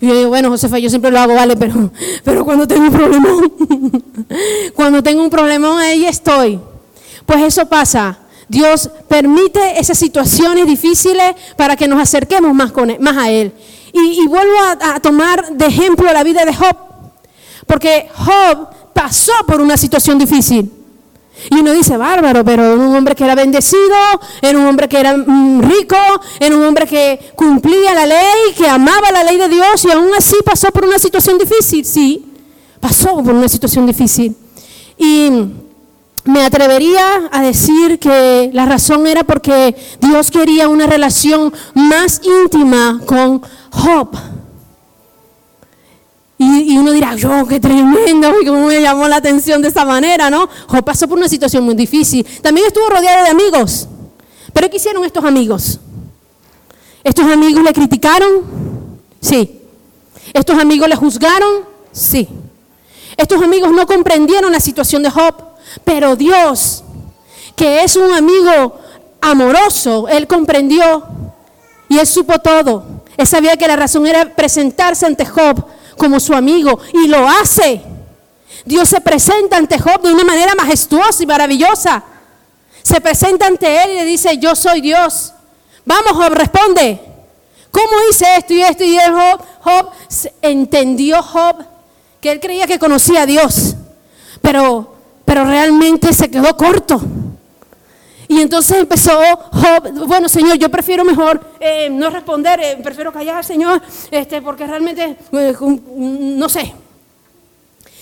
[0.00, 1.90] Yo digo, bueno, Josefa, yo siempre lo hago, vale, pero,
[2.22, 3.52] pero cuando tengo un problemón,
[4.74, 6.60] cuando tengo un problemón, ahí estoy.
[7.24, 8.18] Pues eso pasa.
[8.48, 13.52] Dios permite esas situaciones difíciles para que nos acerquemos más, con más a Él.
[13.92, 16.76] Y, vuelvo a, a, tomar de ejemplo la vida de Job,
[17.66, 20.72] porque Job pasó por una situación difícil.
[21.50, 23.94] Y uno dice, bárbaro, pero era un hombre que era bendecido,
[24.40, 25.96] era un hombre que era mm, rico,
[26.40, 30.08] era un hombre que cumplía la ley, que amaba la ley de Dios y aún
[30.16, 31.84] así pasó por una situación difícil.
[31.84, 32.24] Sí,
[32.80, 34.34] pasó por una situación difícil.
[34.96, 35.30] Y
[36.24, 42.98] me atrevería a decir que la razón era porque Dios quería una relación más íntima
[43.04, 44.35] con Job.
[46.38, 50.48] Y, uno dirá, yo, qué tremendo, cómo me llamó la atención de esta manera, ¿no?
[50.66, 52.26] Job pasó por una situación muy difícil.
[52.42, 53.88] También estuvo rodeado de amigos.
[54.52, 55.80] Pero ¿qué hicieron estos amigos?
[57.02, 59.00] ¿Estos amigos le criticaron?
[59.20, 59.62] Sí.
[60.34, 61.64] ¿Estos amigos le juzgaron?
[61.90, 62.28] Sí.
[63.16, 65.34] Estos amigos no comprendieron la situación de Job,
[65.84, 66.84] pero Dios,
[67.54, 68.78] que es un amigo
[69.22, 71.04] amoroso, Él comprendió
[71.88, 72.84] y Él supo todo.
[73.16, 75.64] Él sabía que la razón era presentarse ante Job
[75.96, 77.82] como su amigo y lo hace.
[78.64, 82.02] Dios se presenta ante Job de una manera majestuosa y maravillosa.
[82.82, 85.32] Se presenta ante él y le dice, yo soy Dios.
[85.84, 87.00] Vamos, Job, responde.
[87.70, 88.84] ¿Cómo hice esto y esto?
[88.84, 89.90] Y él, Job, Job
[90.42, 91.56] entendió Job
[92.20, 93.76] que él creía que conocía a Dios,
[94.40, 97.00] pero, pero realmente se quedó corto.
[98.28, 99.12] Y entonces empezó
[99.52, 104.66] Job, bueno Señor, yo prefiero mejor eh, no responder, eh, prefiero callar Señor, este, porque
[104.66, 106.74] realmente, eh, no sé.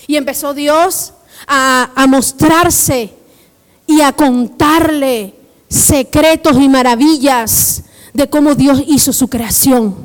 [0.07, 1.13] Y empezó Dios
[1.47, 3.13] a, mostrarse
[3.87, 5.33] y a contarle
[5.67, 7.83] secretos y maravillas
[8.13, 9.95] de cómo Dios hizo su creación.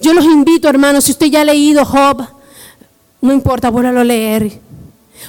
[0.00, 2.26] Yo los invito, hermanos, si usted ya ha leído Job,
[3.20, 4.60] no importa, vuélvalo a leer.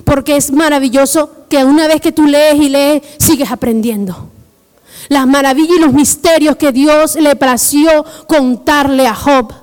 [0.03, 4.29] Porque es maravilloso que una vez que tú lees y lees, sigues aprendiendo.
[5.07, 9.53] Las maravillas y los misterios que Dios le plació contarle a Job.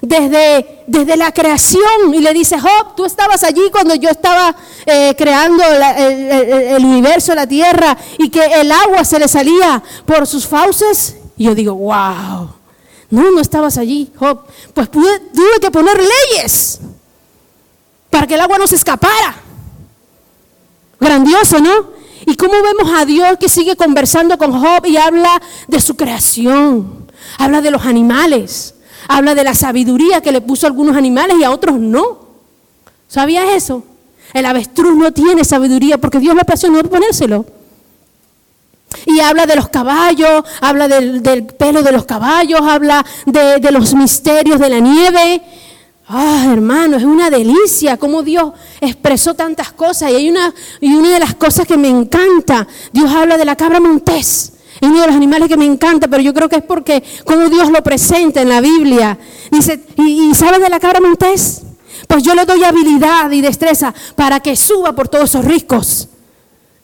[0.00, 4.54] Desde, desde la creación y le dice, Job, tú estabas allí cuando yo estaba
[4.86, 10.46] eh, creando el, universo, la tierra, y que el agua se le salía por sus
[10.46, 11.16] fauces.
[11.36, 12.48] Y yo digo, wow,
[13.10, 14.42] no, no estabas allí, Job.
[14.72, 16.80] Pues tuve que poner leyes
[18.12, 19.34] para que el agua no se escapara.
[21.00, 21.90] Grandioso, ¿no?
[22.26, 27.10] Y cómo vemos a Dios que sigue conversando con Job y habla de su creación,
[27.38, 28.74] habla de los animales,
[29.08, 32.28] habla de la sabiduría que le puso a algunos animales y a otros no.
[33.08, 33.82] ¿Sabías eso?
[34.34, 37.46] El avestruz no tiene sabiduría porque Dios le no ponérselo.
[39.06, 44.60] Y habla de los caballos, habla del, pelo de los caballos, habla de los misterios
[44.60, 45.42] de la nieve,
[46.14, 50.10] Ah, hermano, es una delicia cómo Dios expresó tantas cosas.
[50.10, 53.56] Y hay una, y una de las cosas que me encanta, Dios habla de la
[53.56, 54.52] cabra montés.
[54.78, 57.48] Es uno de los animales que me encanta, pero yo creo que es porque como
[57.48, 59.18] Dios lo presenta en la Biblia.
[59.50, 61.62] Dice, ¿y, sabes de la cabra montés?
[62.06, 66.10] Pues yo le doy habilidad y destreza para que suba por todos esos riscos.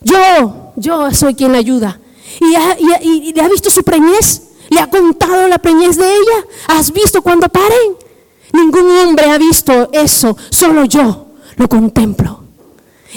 [0.01, 1.99] Yo, yo soy quien le ayuda.
[2.41, 4.41] ¿Y, y, y, ha visto su preñez?
[4.71, 6.47] ¿Le ha contado la preñez de ella?
[6.69, 8.08] ¿Has visto cuando paren?
[8.53, 12.39] Ningún hombre ha visto eso, solo yo lo contemplo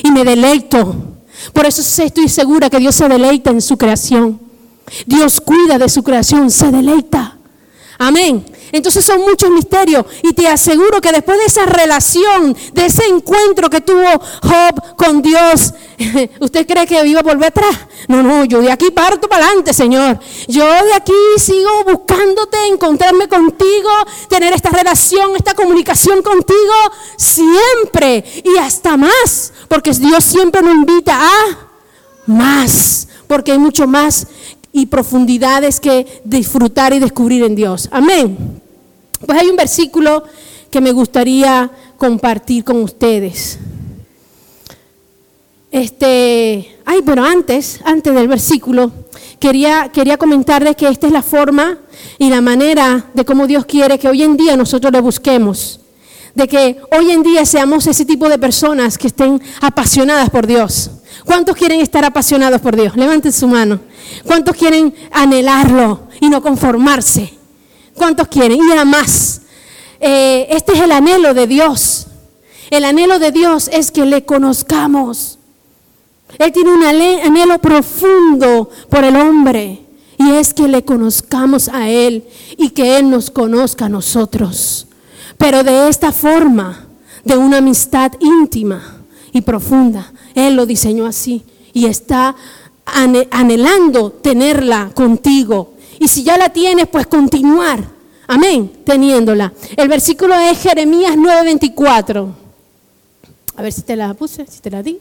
[0.03, 0.95] y me deleito.
[1.53, 4.41] Por eso estoy segura que Dios se deleita en su creación.
[5.07, 7.37] Dios cuida de su creación, se deleita.
[7.99, 8.45] Amén.
[8.73, 13.69] Entonces son muchos misterios y te aseguro que después de esa relación, de ese encuentro
[13.69, 14.09] que tuvo
[14.43, 15.75] Job con Dios,
[16.41, 17.77] ¿usted cree que iba a volver atrás?
[18.09, 20.19] No, no, yo de aquí parto para adelante, Señor.
[20.49, 23.91] Yo de aquí sigo buscándote, encontrarme contigo,
[24.31, 26.73] tener esta relación, esta comunicación contigo
[27.17, 31.69] siempre y hasta más, porque Dios siempre nos invita a
[32.27, 34.27] más, porque hay mucho más
[34.73, 37.89] y profundidades que disfrutar y descubrir en Dios.
[37.93, 38.62] Amén.
[39.27, 40.25] Pues hay un versículo
[40.71, 43.59] que me gustaría compartir con ustedes.
[45.71, 48.93] Este, ay, pero antes, antes del versículo,
[49.39, 51.79] quería, quería comentarles que esta es la forma
[52.19, 55.81] y la manera de cómo Dios quiere que hoy en día nosotros le busquemos.
[56.35, 60.91] De que hoy en día seamos ese tipo de personas que estén apasionadas por Dios.
[61.25, 62.97] ¿Cuántos quieren estar apasionados por Dios?
[62.97, 63.81] Levanten su mano.
[64.25, 67.42] ¿Cuántos quieren anhelarlo y no conformarse?
[67.95, 69.43] ¿Cuántos quieren ir a más?
[70.01, 72.07] Eh, este es el anhelo de Dios.
[72.71, 75.39] El anhelo de Dios es que le conozcamos.
[76.39, 79.81] Él tiene un anhelo profundo por el hombre
[80.19, 82.25] y es que le conozcamos a Él
[82.57, 84.87] y que Él nos conozca a nosotros.
[85.37, 86.87] Pero de esta forma,
[87.25, 89.01] de una amistad íntima
[89.33, 90.13] y profunda.
[90.35, 92.35] Él lo diseñó así y está
[92.85, 95.72] anhelando tenerla contigo.
[95.99, 97.81] Y si ya la tienes, pues continuar.
[98.27, 99.53] Amén, teniéndola.
[99.77, 102.29] El versículo es Jeremías 9:24.
[103.57, 104.99] A ver si te la puse, si te la di.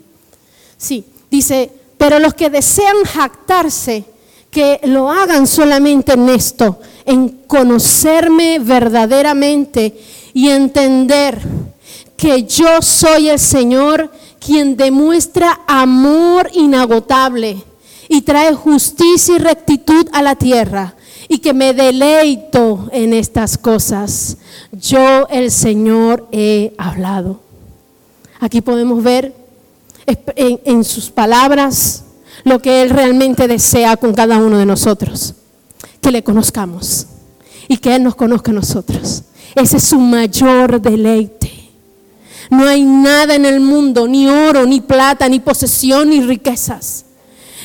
[0.77, 4.04] Sí, dice, pero los que desean jactarse,
[4.49, 9.97] que lo hagan solamente en esto, en conocerme verdaderamente
[10.34, 11.39] y entender
[12.17, 17.63] que yo soy el Señor quien demuestra amor inagotable
[18.12, 20.95] y trae justicia y rectitud a la tierra
[21.30, 24.36] y que me deleito en estas cosas.
[24.74, 27.39] Yo el Señor he hablado.
[28.41, 29.34] Aquí podemos ver
[30.06, 32.04] en, sus palabras
[32.43, 35.34] lo que Él realmente desea con cada uno de nosotros.
[36.02, 37.08] Que le conozcamos
[37.69, 39.24] y que Él nos conozca a nosotros.
[39.56, 41.50] Ese es su mayor deleite.
[42.50, 47.06] No hay nada en el mundo, ni oro, ni plata, ni posesión, ni riquezas,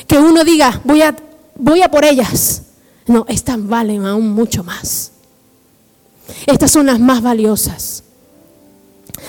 [0.07, 1.15] que uno diga, voy a,
[1.55, 2.63] voy a por ellas.
[3.05, 5.11] No, estas valen aún mucho más.
[6.45, 8.03] Estas son las más valiosas.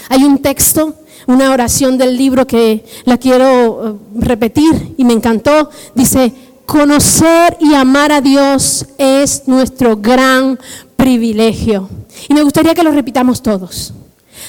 [0.08, 0.94] Hay un texto,
[1.26, 5.70] una oración del libro que la quiero eh, repetir y me encantó.
[5.94, 6.32] Dice,
[6.66, 10.58] conocer y amar a Dios es nuestro gran
[10.96, 11.88] privilegio.
[12.28, 13.94] Y me gustaría que lo repitamos todos.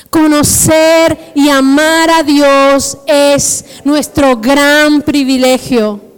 [0.09, 6.08] Conocer y amar a Dios es nuestro gran privilegio.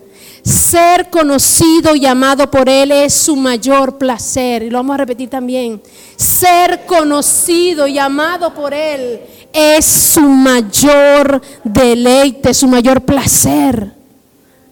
[0.44, 4.64] Ser conocido y amado por Él es su mayor placer.
[4.64, 5.82] Y lo vamos a repetir también.
[6.16, 9.22] Ser conocido y amado por Él
[9.54, 13.92] es su mayor deleite, su mayor placer.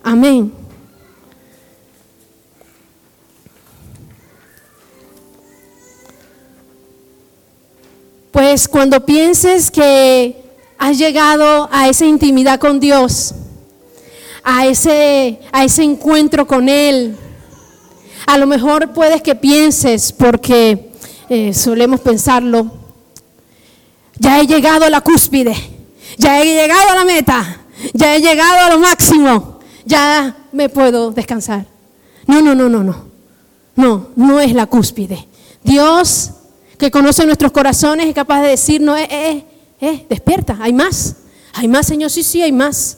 [0.04, 0.54] Amén.
[8.32, 10.36] Pues cuando pienses que
[10.78, 13.34] has llegado a esa intimidad con Dios,
[14.52, 17.16] a ese, a ese encuentro con Él,
[18.26, 20.90] a lo mejor puedes que pienses, porque
[21.30, 22.72] eh, solemos pensarlo,
[24.18, 25.56] ya he llegado a la cúspide,
[26.18, 27.62] ya he llegado a la meta,
[27.94, 31.68] ya he llegado a lo máximo, ya me puedo descansar.
[32.26, 33.08] No, no, no, no, no.
[33.76, 35.28] No, no es la cúspide.
[35.64, 36.32] Dios
[36.80, 39.46] que conoce nuestros corazones, es capaz de decirnos, eh, eh,
[39.80, 41.18] eh, despierta, hay más,
[41.54, 42.98] hay más, Señor, sí, sí, hay más.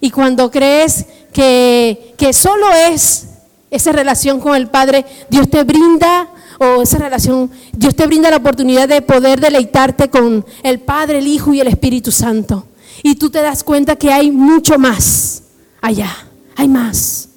[0.00, 3.26] Y cuando crees que, que solo es
[3.70, 8.38] esa relación con el Padre, Dios te brinda, o esa relación, Dios te brinda la
[8.38, 12.66] oportunidad de poder deleitarte con el Padre, el Hijo y el Espíritu Santo.
[13.02, 15.42] Y tú te das cuenta que hay mucho más
[15.80, 16.10] allá,
[16.56, 17.28] hay más.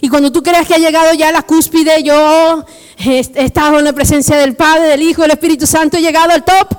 [0.00, 2.64] Y cuando tú creas que ha llegado ya a la cúspide, yo
[2.98, 6.44] he estado en la presencia del Padre, del Hijo, del Espíritu Santo, he llegado al
[6.44, 6.76] top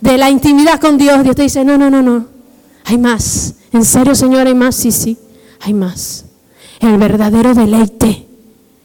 [0.00, 1.22] de la intimidad con Dios.
[1.22, 2.26] Dios te dice, no, no, no, no,
[2.90, 3.54] hay más.
[3.72, 4.74] ¿En serio, Señor, hay más?
[4.74, 5.16] Sí, sí,
[5.60, 6.24] hay más.
[6.80, 8.26] El verdadero deleite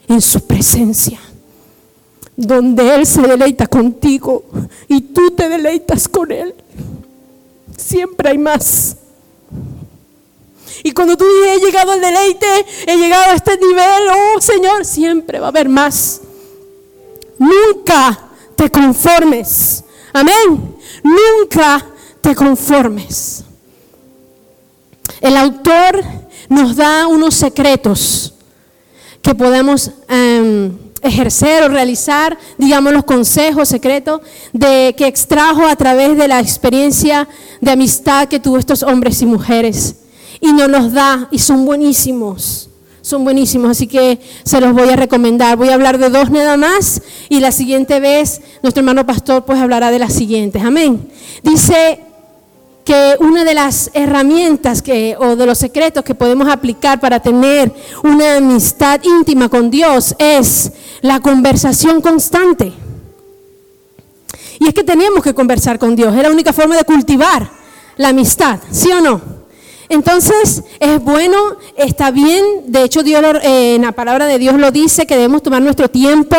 [0.07, 1.19] en su presencia,
[2.35, 4.43] donde Él se deleita contigo
[4.87, 6.53] y tú te deleitas con Él.
[7.75, 8.97] Siempre hay más.
[10.83, 14.85] Y cuando tú dices, he llegado al deleite, he llegado a este nivel, oh Señor,
[14.85, 16.21] siempre va a haber más.
[17.39, 19.83] Nunca te conformes.
[20.13, 20.75] Amén.
[21.01, 21.83] Nunca
[22.21, 23.45] te conformes.
[25.25, 26.03] El autor
[26.49, 28.35] nos da unos secretos
[29.23, 34.21] que podemos em, ejercer o realizar, digamos, los consejos secretos
[34.53, 37.27] de, que extrajo a través de la experiencia
[37.59, 39.95] de amistad que tuvo estos hombres y mujeres.
[40.41, 42.69] Y nos los da y son buenísimos.
[43.01, 45.57] Son buenísimos, así que se los voy a recomendar.
[45.57, 49.57] Voy a hablar de dos nada más y la siguiente vez nuestro hermano pastor pues
[49.57, 50.63] hablará de las siguientes.
[50.63, 51.09] Amén.
[51.41, 52.04] Dice
[52.85, 57.73] que una de las herramientas que, o de los secretos que podemos aplicar para tener
[58.03, 60.71] una amistad íntima con Dios es
[61.01, 62.71] la conversación constante.
[64.59, 67.49] Y es que tenemos que conversar con Dios, es la única forma de cultivar
[67.97, 69.44] la amistad, ¿sí o no?
[69.87, 71.37] Entonces, es bueno,
[71.75, 75.43] está bien, de hecho Dios eh, en la palabra de Dios lo dice, que debemos
[75.43, 76.35] tomar nuestro tiempo,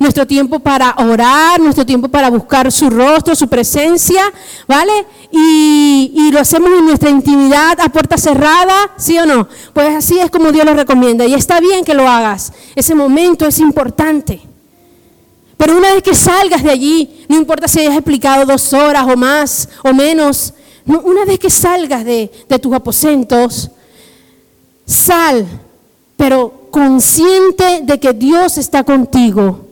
[0.00, 4.22] nuestro tiempo para orar, nuestro tiempo para buscar su rostro, su presencia,
[4.66, 4.92] ¿vale?
[5.30, 9.48] Y, y lo hacemos en nuestra intimidad a puerta cerrada, ¿sí o no?
[9.72, 13.46] Pues así es como Dios lo recomienda y está bien que lo hagas, ese momento
[13.46, 14.40] es importante.
[15.56, 19.14] Pero una vez que salgas de allí, no importa si hayas explicado dos horas o
[19.14, 20.54] más o menos,
[20.86, 23.70] una vez que salgas de, tus aposentos,
[24.86, 25.46] sal,
[26.16, 29.66] pero consciente de que Dios está contigo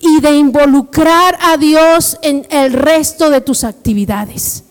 [0.00, 4.64] y de involucrar a Dios en el resto de tus actividades.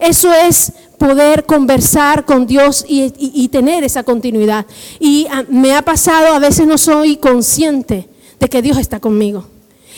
[0.00, 4.66] Eso es poder conversar con Dios y, tener esa continuidad.
[4.98, 8.08] Y ah, me ha pasado, a veces no soy consciente
[8.40, 9.46] de que Dios está conmigo.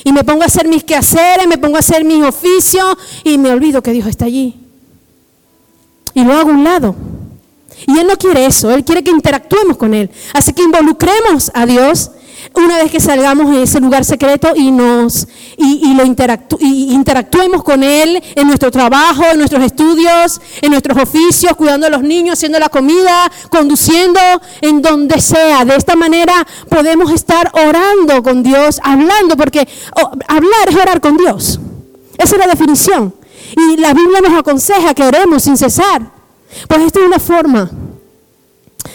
[0.04, 3.50] Y me pongo a hacer mis quehaceres, me pongo a hacer mis oficios y me
[3.50, 4.65] olvido que Dios está allí
[6.16, 6.96] y lo hago a un lado.
[7.86, 10.10] Y Él no quiere eso, Él quiere que interactuemos con Él.
[10.32, 12.10] Así que involucremos a Dios
[12.54, 18.22] una vez que salgamos en ese lugar secreto y nos y, lo interactuemos con Él
[18.34, 22.70] en nuestro trabajo, en nuestros estudios, en nuestros oficios, cuidando a los niños, haciendo la
[22.70, 24.20] comida, conduciendo,
[24.62, 25.66] en donde sea.
[25.66, 29.68] De esta manera podemos estar orando con Dios, hablando, porque
[30.28, 31.60] hablar es orar con Dios.
[32.16, 33.12] Esa es la definición.
[33.54, 36.10] Y la Biblia nos aconseja que oremos sin cesar.
[36.68, 37.70] Pues esta es una forma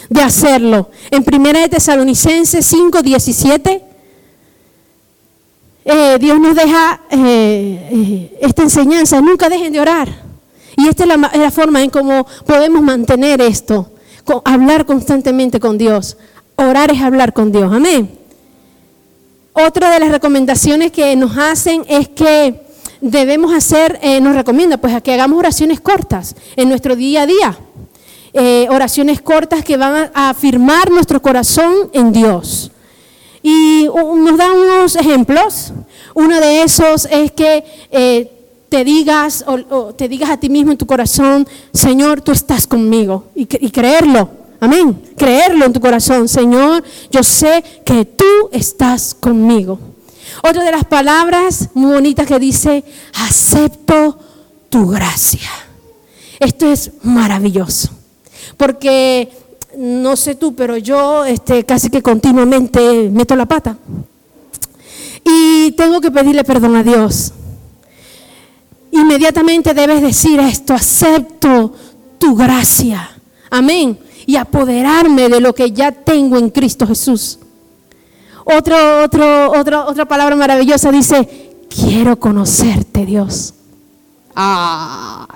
[0.08, 0.90] de hacerlo.
[1.10, 3.84] En 1 de Tesalonicenses 5, 17,
[5.84, 9.20] eh, Dios nos deja eh, eh, esta enseñanza.
[9.20, 10.08] Nunca dejen de orar.
[10.76, 13.90] Y esta es la, es la forma en cómo podemos mantener esto.
[14.44, 16.16] hablar constantemente con Dios.
[16.56, 17.72] Orar es hablar con Dios.
[17.72, 18.18] Amén.
[19.54, 22.61] Otra de las recomendaciones que nos hacen es que
[23.02, 27.26] debemos hacer, eh, nos recomienda, pues a que hagamos oraciones cortas en nuestro día a
[27.26, 27.58] día.
[28.32, 32.70] Eh, oraciones cortas que van a, afirmar nuestro corazón en Dios.
[33.42, 35.72] Y nos da unos ejemplos.
[36.14, 38.30] Uno de esos es que eh,
[38.68, 43.24] te digas o, te digas a ti mismo en tu corazón, Señor, tú estás conmigo.
[43.34, 44.30] Y, y creerlo.
[44.60, 45.02] Amén.
[45.16, 46.28] Creerlo en tu corazón.
[46.28, 49.91] Señor, yo sé que tú estás conmigo.
[50.42, 54.18] Otra de las palabras muy bonitas que dice, acepto
[54.68, 55.50] tu gracia.
[56.40, 57.90] Esto es maravilloso,
[58.56, 59.30] porque
[59.76, 63.76] no sé tú, pero yo este, casi que continuamente meto la pata.
[65.24, 67.32] Y tengo que pedirle perdón a Dios.
[68.90, 71.72] Inmediatamente debes decir esto, acepto
[72.18, 73.10] tu gracia.
[73.50, 73.98] Amén.
[74.26, 77.38] Y apoderarme de lo que ya tengo en Cristo Jesús.
[78.44, 83.54] Otro, otro, otra palabra maravillosa dice, quiero conocerte Dios.
[84.34, 85.28] Ah,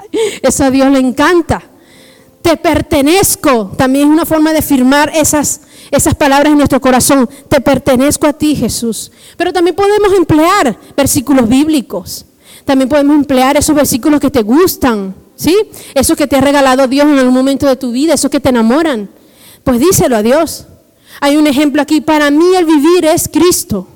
[0.42, 1.62] eso a Dios le encanta.
[2.42, 3.72] Te pertenezco.
[3.76, 7.28] También es una forma de firmar esas, esas palabras en nuestro corazón.
[7.48, 9.10] Te pertenezco a ti, Jesús.
[9.36, 12.24] Pero también podemos emplear versículos bíblicos.
[12.64, 15.56] También podemos emplear esos versículos que te gustan, ¿sí?
[15.94, 18.48] Esos que te ha regalado Dios en algún momento de tu vida, esos que te
[18.48, 19.08] enamoran.
[19.62, 20.66] Pues díselo a Dios.
[21.20, 23.88] Hay un ejemplo aquí, para mí el vivir es Cristo.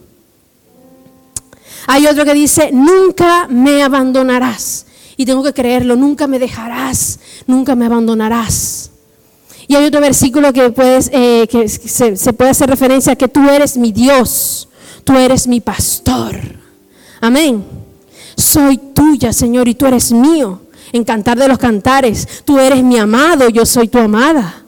[1.86, 4.86] Hay otro que dice, nunca me abandonarás.
[5.16, 8.90] Y tengo que creerlo, nunca me dejarás, nunca me abandonarás.
[9.68, 13.28] Y hay otro versículo que, puedes, eh, que se, se puede hacer referencia a que
[13.28, 14.68] tú eres mi Dios,
[15.04, 16.36] tú eres mi pastor.
[17.20, 17.64] Amén.
[18.36, 20.60] Soy tuya, Señor, y tú eres mío.
[20.92, 24.64] En cantar de los cantares, tú eres mi amado, yo soy tu amada.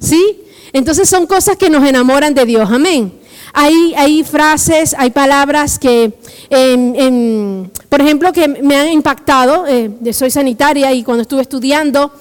[0.00, 0.40] ¿Sí?
[0.72, 3.12] Entonces son cosas que nos enamoran de Dios, amén.
[3.52, 6.12] Hay, hay frases, hay palabras que,
[7.88, 9.66] por ejemplo, que me han impactado.
[9.66, 12.12] Eh, soy sanitaria y cuando estuve estudiando,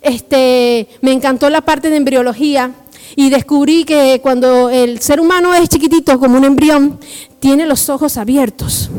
[0.00, 2.72] este, me encantó la parte de embriología
[3.14, 6.98] y descubrí que cuando el ser humano es chiquitito, como un embrión,
[7.38, 8.90] tiene los ojos abiertos.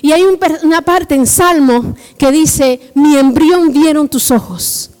[0.00, 0.24] Y hay
[0.62, 4.91] una parte en Salmo que dice, mi embrión vieron tus ojos.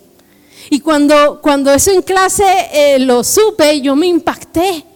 [0.72, 4.86] Y cuando, cuando eso en clase eh, lo supe, yo me impacté.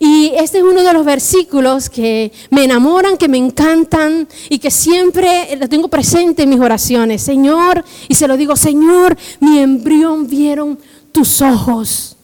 [0.00, 4.72] Y este es uno de los versículos que me enamoran, que me encantan y que
[4.72, 7.22] siempre lo tengo presente en mis oraciones.
[7.22, 10.76] Señor, y se lo digo, Señor, mi embrión vieron
[11.12, 12.16] tus ojos.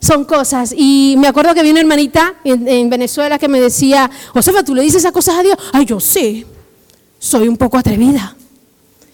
[0.00, 0.72] Son cosas.
[0.74, 4.80] Y me acuerdo que vi una hermanita en, Venezuela que me decía, Josefa, ¿tú le
[4.80, 5.58] dices esas cosas a Dios?
[5.74, 6.46] Ay, yo sí.
[7.18, 8.34] Soy un poco atrevida.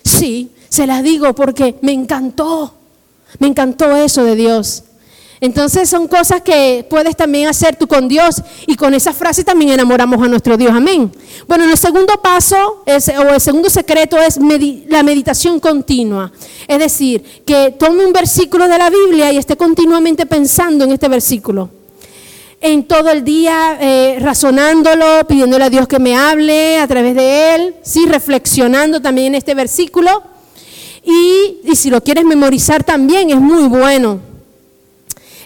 [0.04, 2.76] Sí, se las digo porque me encantó.
[3.38, 4.84] Me encantó eso de Dios.
[5.40, 9.72] Entonces son cosas que puedes también hacer tú con Dios y con esa frase también
[9.72, 10.72] enamoramos a nuestro Dios.
[10.72, 11.12] Amén.
[11.46, 14.38] Bueno, el segundo paso o el segundo secreto es
[14.88, 16.32] la meditación continua.
[16.66, 21.08] Es decir, que tome un versículo de la Biblia y esté continuamente pensando en este
[21.08, 21.68] versículo.
[22.58, 27.54] En todo el día eh, razonándolo, pidiéndole a Dios que me hable a través de
[27.54, 30.22] él, sí, reflexionando también en este versículo.
[31.06, 34.20] Y, si lo quieres memorizar también es muy bueno.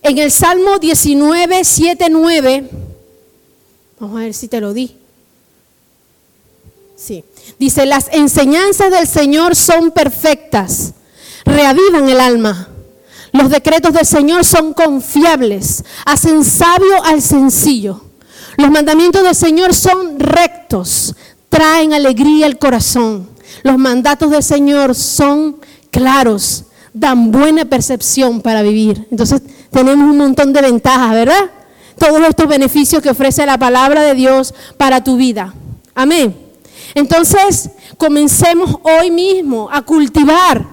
[0.03, 2.71] En el Salmo 19, 7, 9,
[4.01, 4.97] vamos a ver si te lo di.
[6.97, 7.23] Sí.
[7.59, 10.95] Dice, las enseñanzas del Señor son perfectas,
[11.45, 12.69] reavivan el alma.
[13.33, 18.01] Los decretos del Señor son confiables, hacen sabio al sencillo.
[18.57, 21.15] Los mandamientos del Señor son rectos,
[21.51, 23.29] traen alegría al corazón.
[23.63, 25.57] Los mandatos del Señor son
[25.91, 29.07] claros, dan buena percepción para vivir.
[29.11, 31.51] Entonces tenemos un montón de ventajas, ¿verdad?
[31.99, 35.55] Todos estos beneficios que ofrece la palabra de Dios para tu vida.
[35.95, 36.35] Amén.
[36.95, 40.67] Entonces, comencemos hoy mismo a cultivar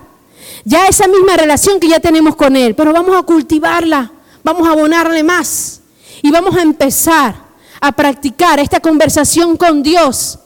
[0.64, 4.12] ya esa misma relación que ya tenemos con Él, pero vamos a cultivarla,
[4.44, 5.82] vamos a abonarle más
[6.22, 7.36] y vamos a empezar
[7.80, 10.40] a practicar esta conversación con Dios.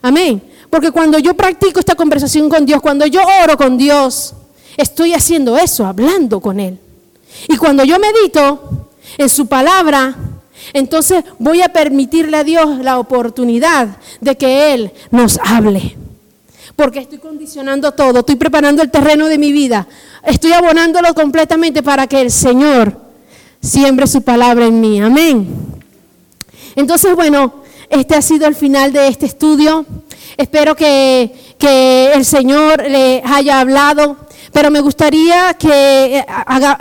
[0.00, 0.49] Amén.
[0.70, 4.34] Porque cuando yo practico esta conversación con Dios, cuando yo oro con Dios,
[4.76, 6.78] estoy haciendo eso, hablando con Él.
[7.48, 10.14] Y cuando yo medito en su palabra,
[10.72, 13.88] entonces voy a permitirle a Dios la oportunidad
[14.20, 15.96] de que Él nos hable.
[16.76, 19.86] Porque estoy condicionando todo, estoy preparando el terreno de mi vida,
[20.24, 22.96] estoy abonándolo completamente para que el Señor
[23.60, 25.00] siembre su palabra en mí.
[25.00, 25.48] Amén.
[26.76, 27.59] Entonces, bueno,
[27.90, 29.84] este ha sido el final de este estudio.
[30.38, 36.26] Espero que, que el Señor le haya hablado pero me gustaría que, eh,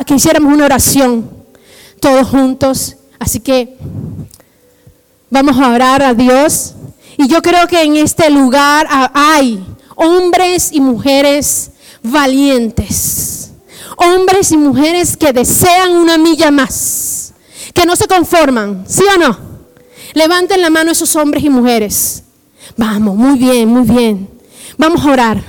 [0.06, 1.30] que hiciéramos una oración
[2.00, 2.96] todos juntos.
[3.20, 3.78] Así que
[5.30, 6.74] vamos a orar a Dios.
[7.18, 9.64] Y yo creo que en este lugar hay
[9.96, 13.52] hombres y mujeres valientes.
[13.98, 17.34] Hombres y mujeres que desean una milla más.
[17.74, 18.86] Que no se conforman.
[18.88, 19.49] ¿Sí o no?
[20.14, 22.24] Levanten la mano esos hombres y mujeres.
[22.78, 24.30] Vamos, muy bien, muy bien.
[24.78, 25.44] Vamos a orar.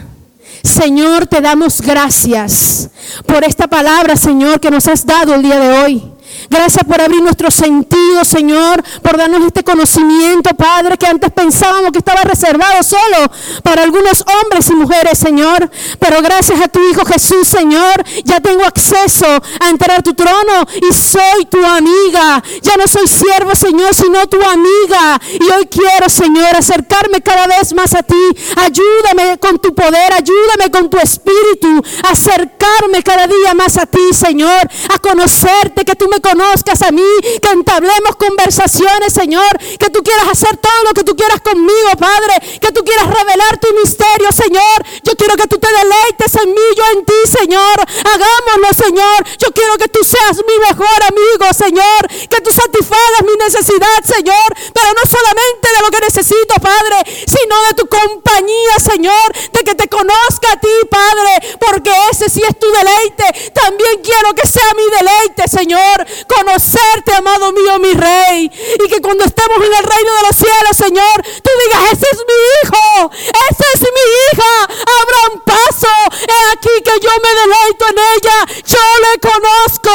[0.63, 2.91] Señor, te damos gracias
[3.27, 6.03] por esta palabra, Señor, que nos has dado el día de hoy.
[6.49, 11.99] Gracias por abrir nuestros sentidos, Señor, por darnos este conocimiento, Padre, que antes pensábamos que
[11.99, 13.31] estaba reservado solo
[13.63, 15.71] para algunos hombres y mujeres, Señor.
[15.99, 20.67] Pero gracias a tu Hijo Jesús, Señor, ya tengo acceso a entrar a tu trono
[20.89, 22.43] y soy tu amiga.
[22.63, 25.21] Ya no soy siervo, Señor, sino tu amiga.
[25.41, 28.15] Y hoy quiero, Señor, acercarme cada vez más a ti.
[28.57, 34.69] Ayúdame con tu poder, ayúdame con tu espíritu, acercarme cada día más a ti, Señor,
[34.93, 37.11] a conocerte, que tú me conozcas a mí,
[37.43, 42.35] que entablemos conversaciones, Señor, que tú quieras hacer todo lo que tú quieras conmigo, Padre,
[42.61, 44.79] que tú quieras revelar tu misterio, Señor.
[45.03, 47.77] Yo quiero que tú te deleites en mí, yo en ti, Señor.
[47.81, 49.19] Hagámoslo, Señor.
[49.39, 54.49] Yo quiero que tú seas mi mejor amigo, Señor, que tú satisfagas mi necesidad, Señor,
[54.73, 59.75] pero no solamente de lo que necesito, Padre, sino de tu compañía, Señor, de que
[59.75, 63.51] te conozca a ti, Padre, porque ese sí es tu deleite.
[63.53, 68.51] También quiero que sea mi deleite, Señor conocerte, amado mío, mi rey.
[68.85, 72.19] Y que cuando estemos en el reino de los cielos, Señor, tú digas, ese es
[72.31, 73.11] mi hijo,
[73.51, 74.53] esa es mi hija,
[75.01, 75.89] abran paso.
[76.21, 79.91] He aquí que yo me deleito en ella, yo le conozco,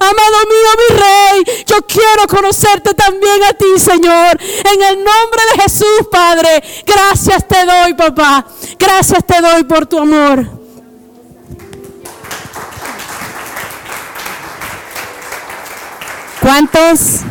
[0.00, 1.64] amado mío, mi rey.
[1.66, 4.38] Yo quiero conocerte también a ti, Señor.
[4.40, 8.46] En el nombre de Jesús, Padre, gracias te doy, papá.
[8.78, 10.57] Gracias te doy por tu amor.
[16.40, 17.22] ¿Cuántos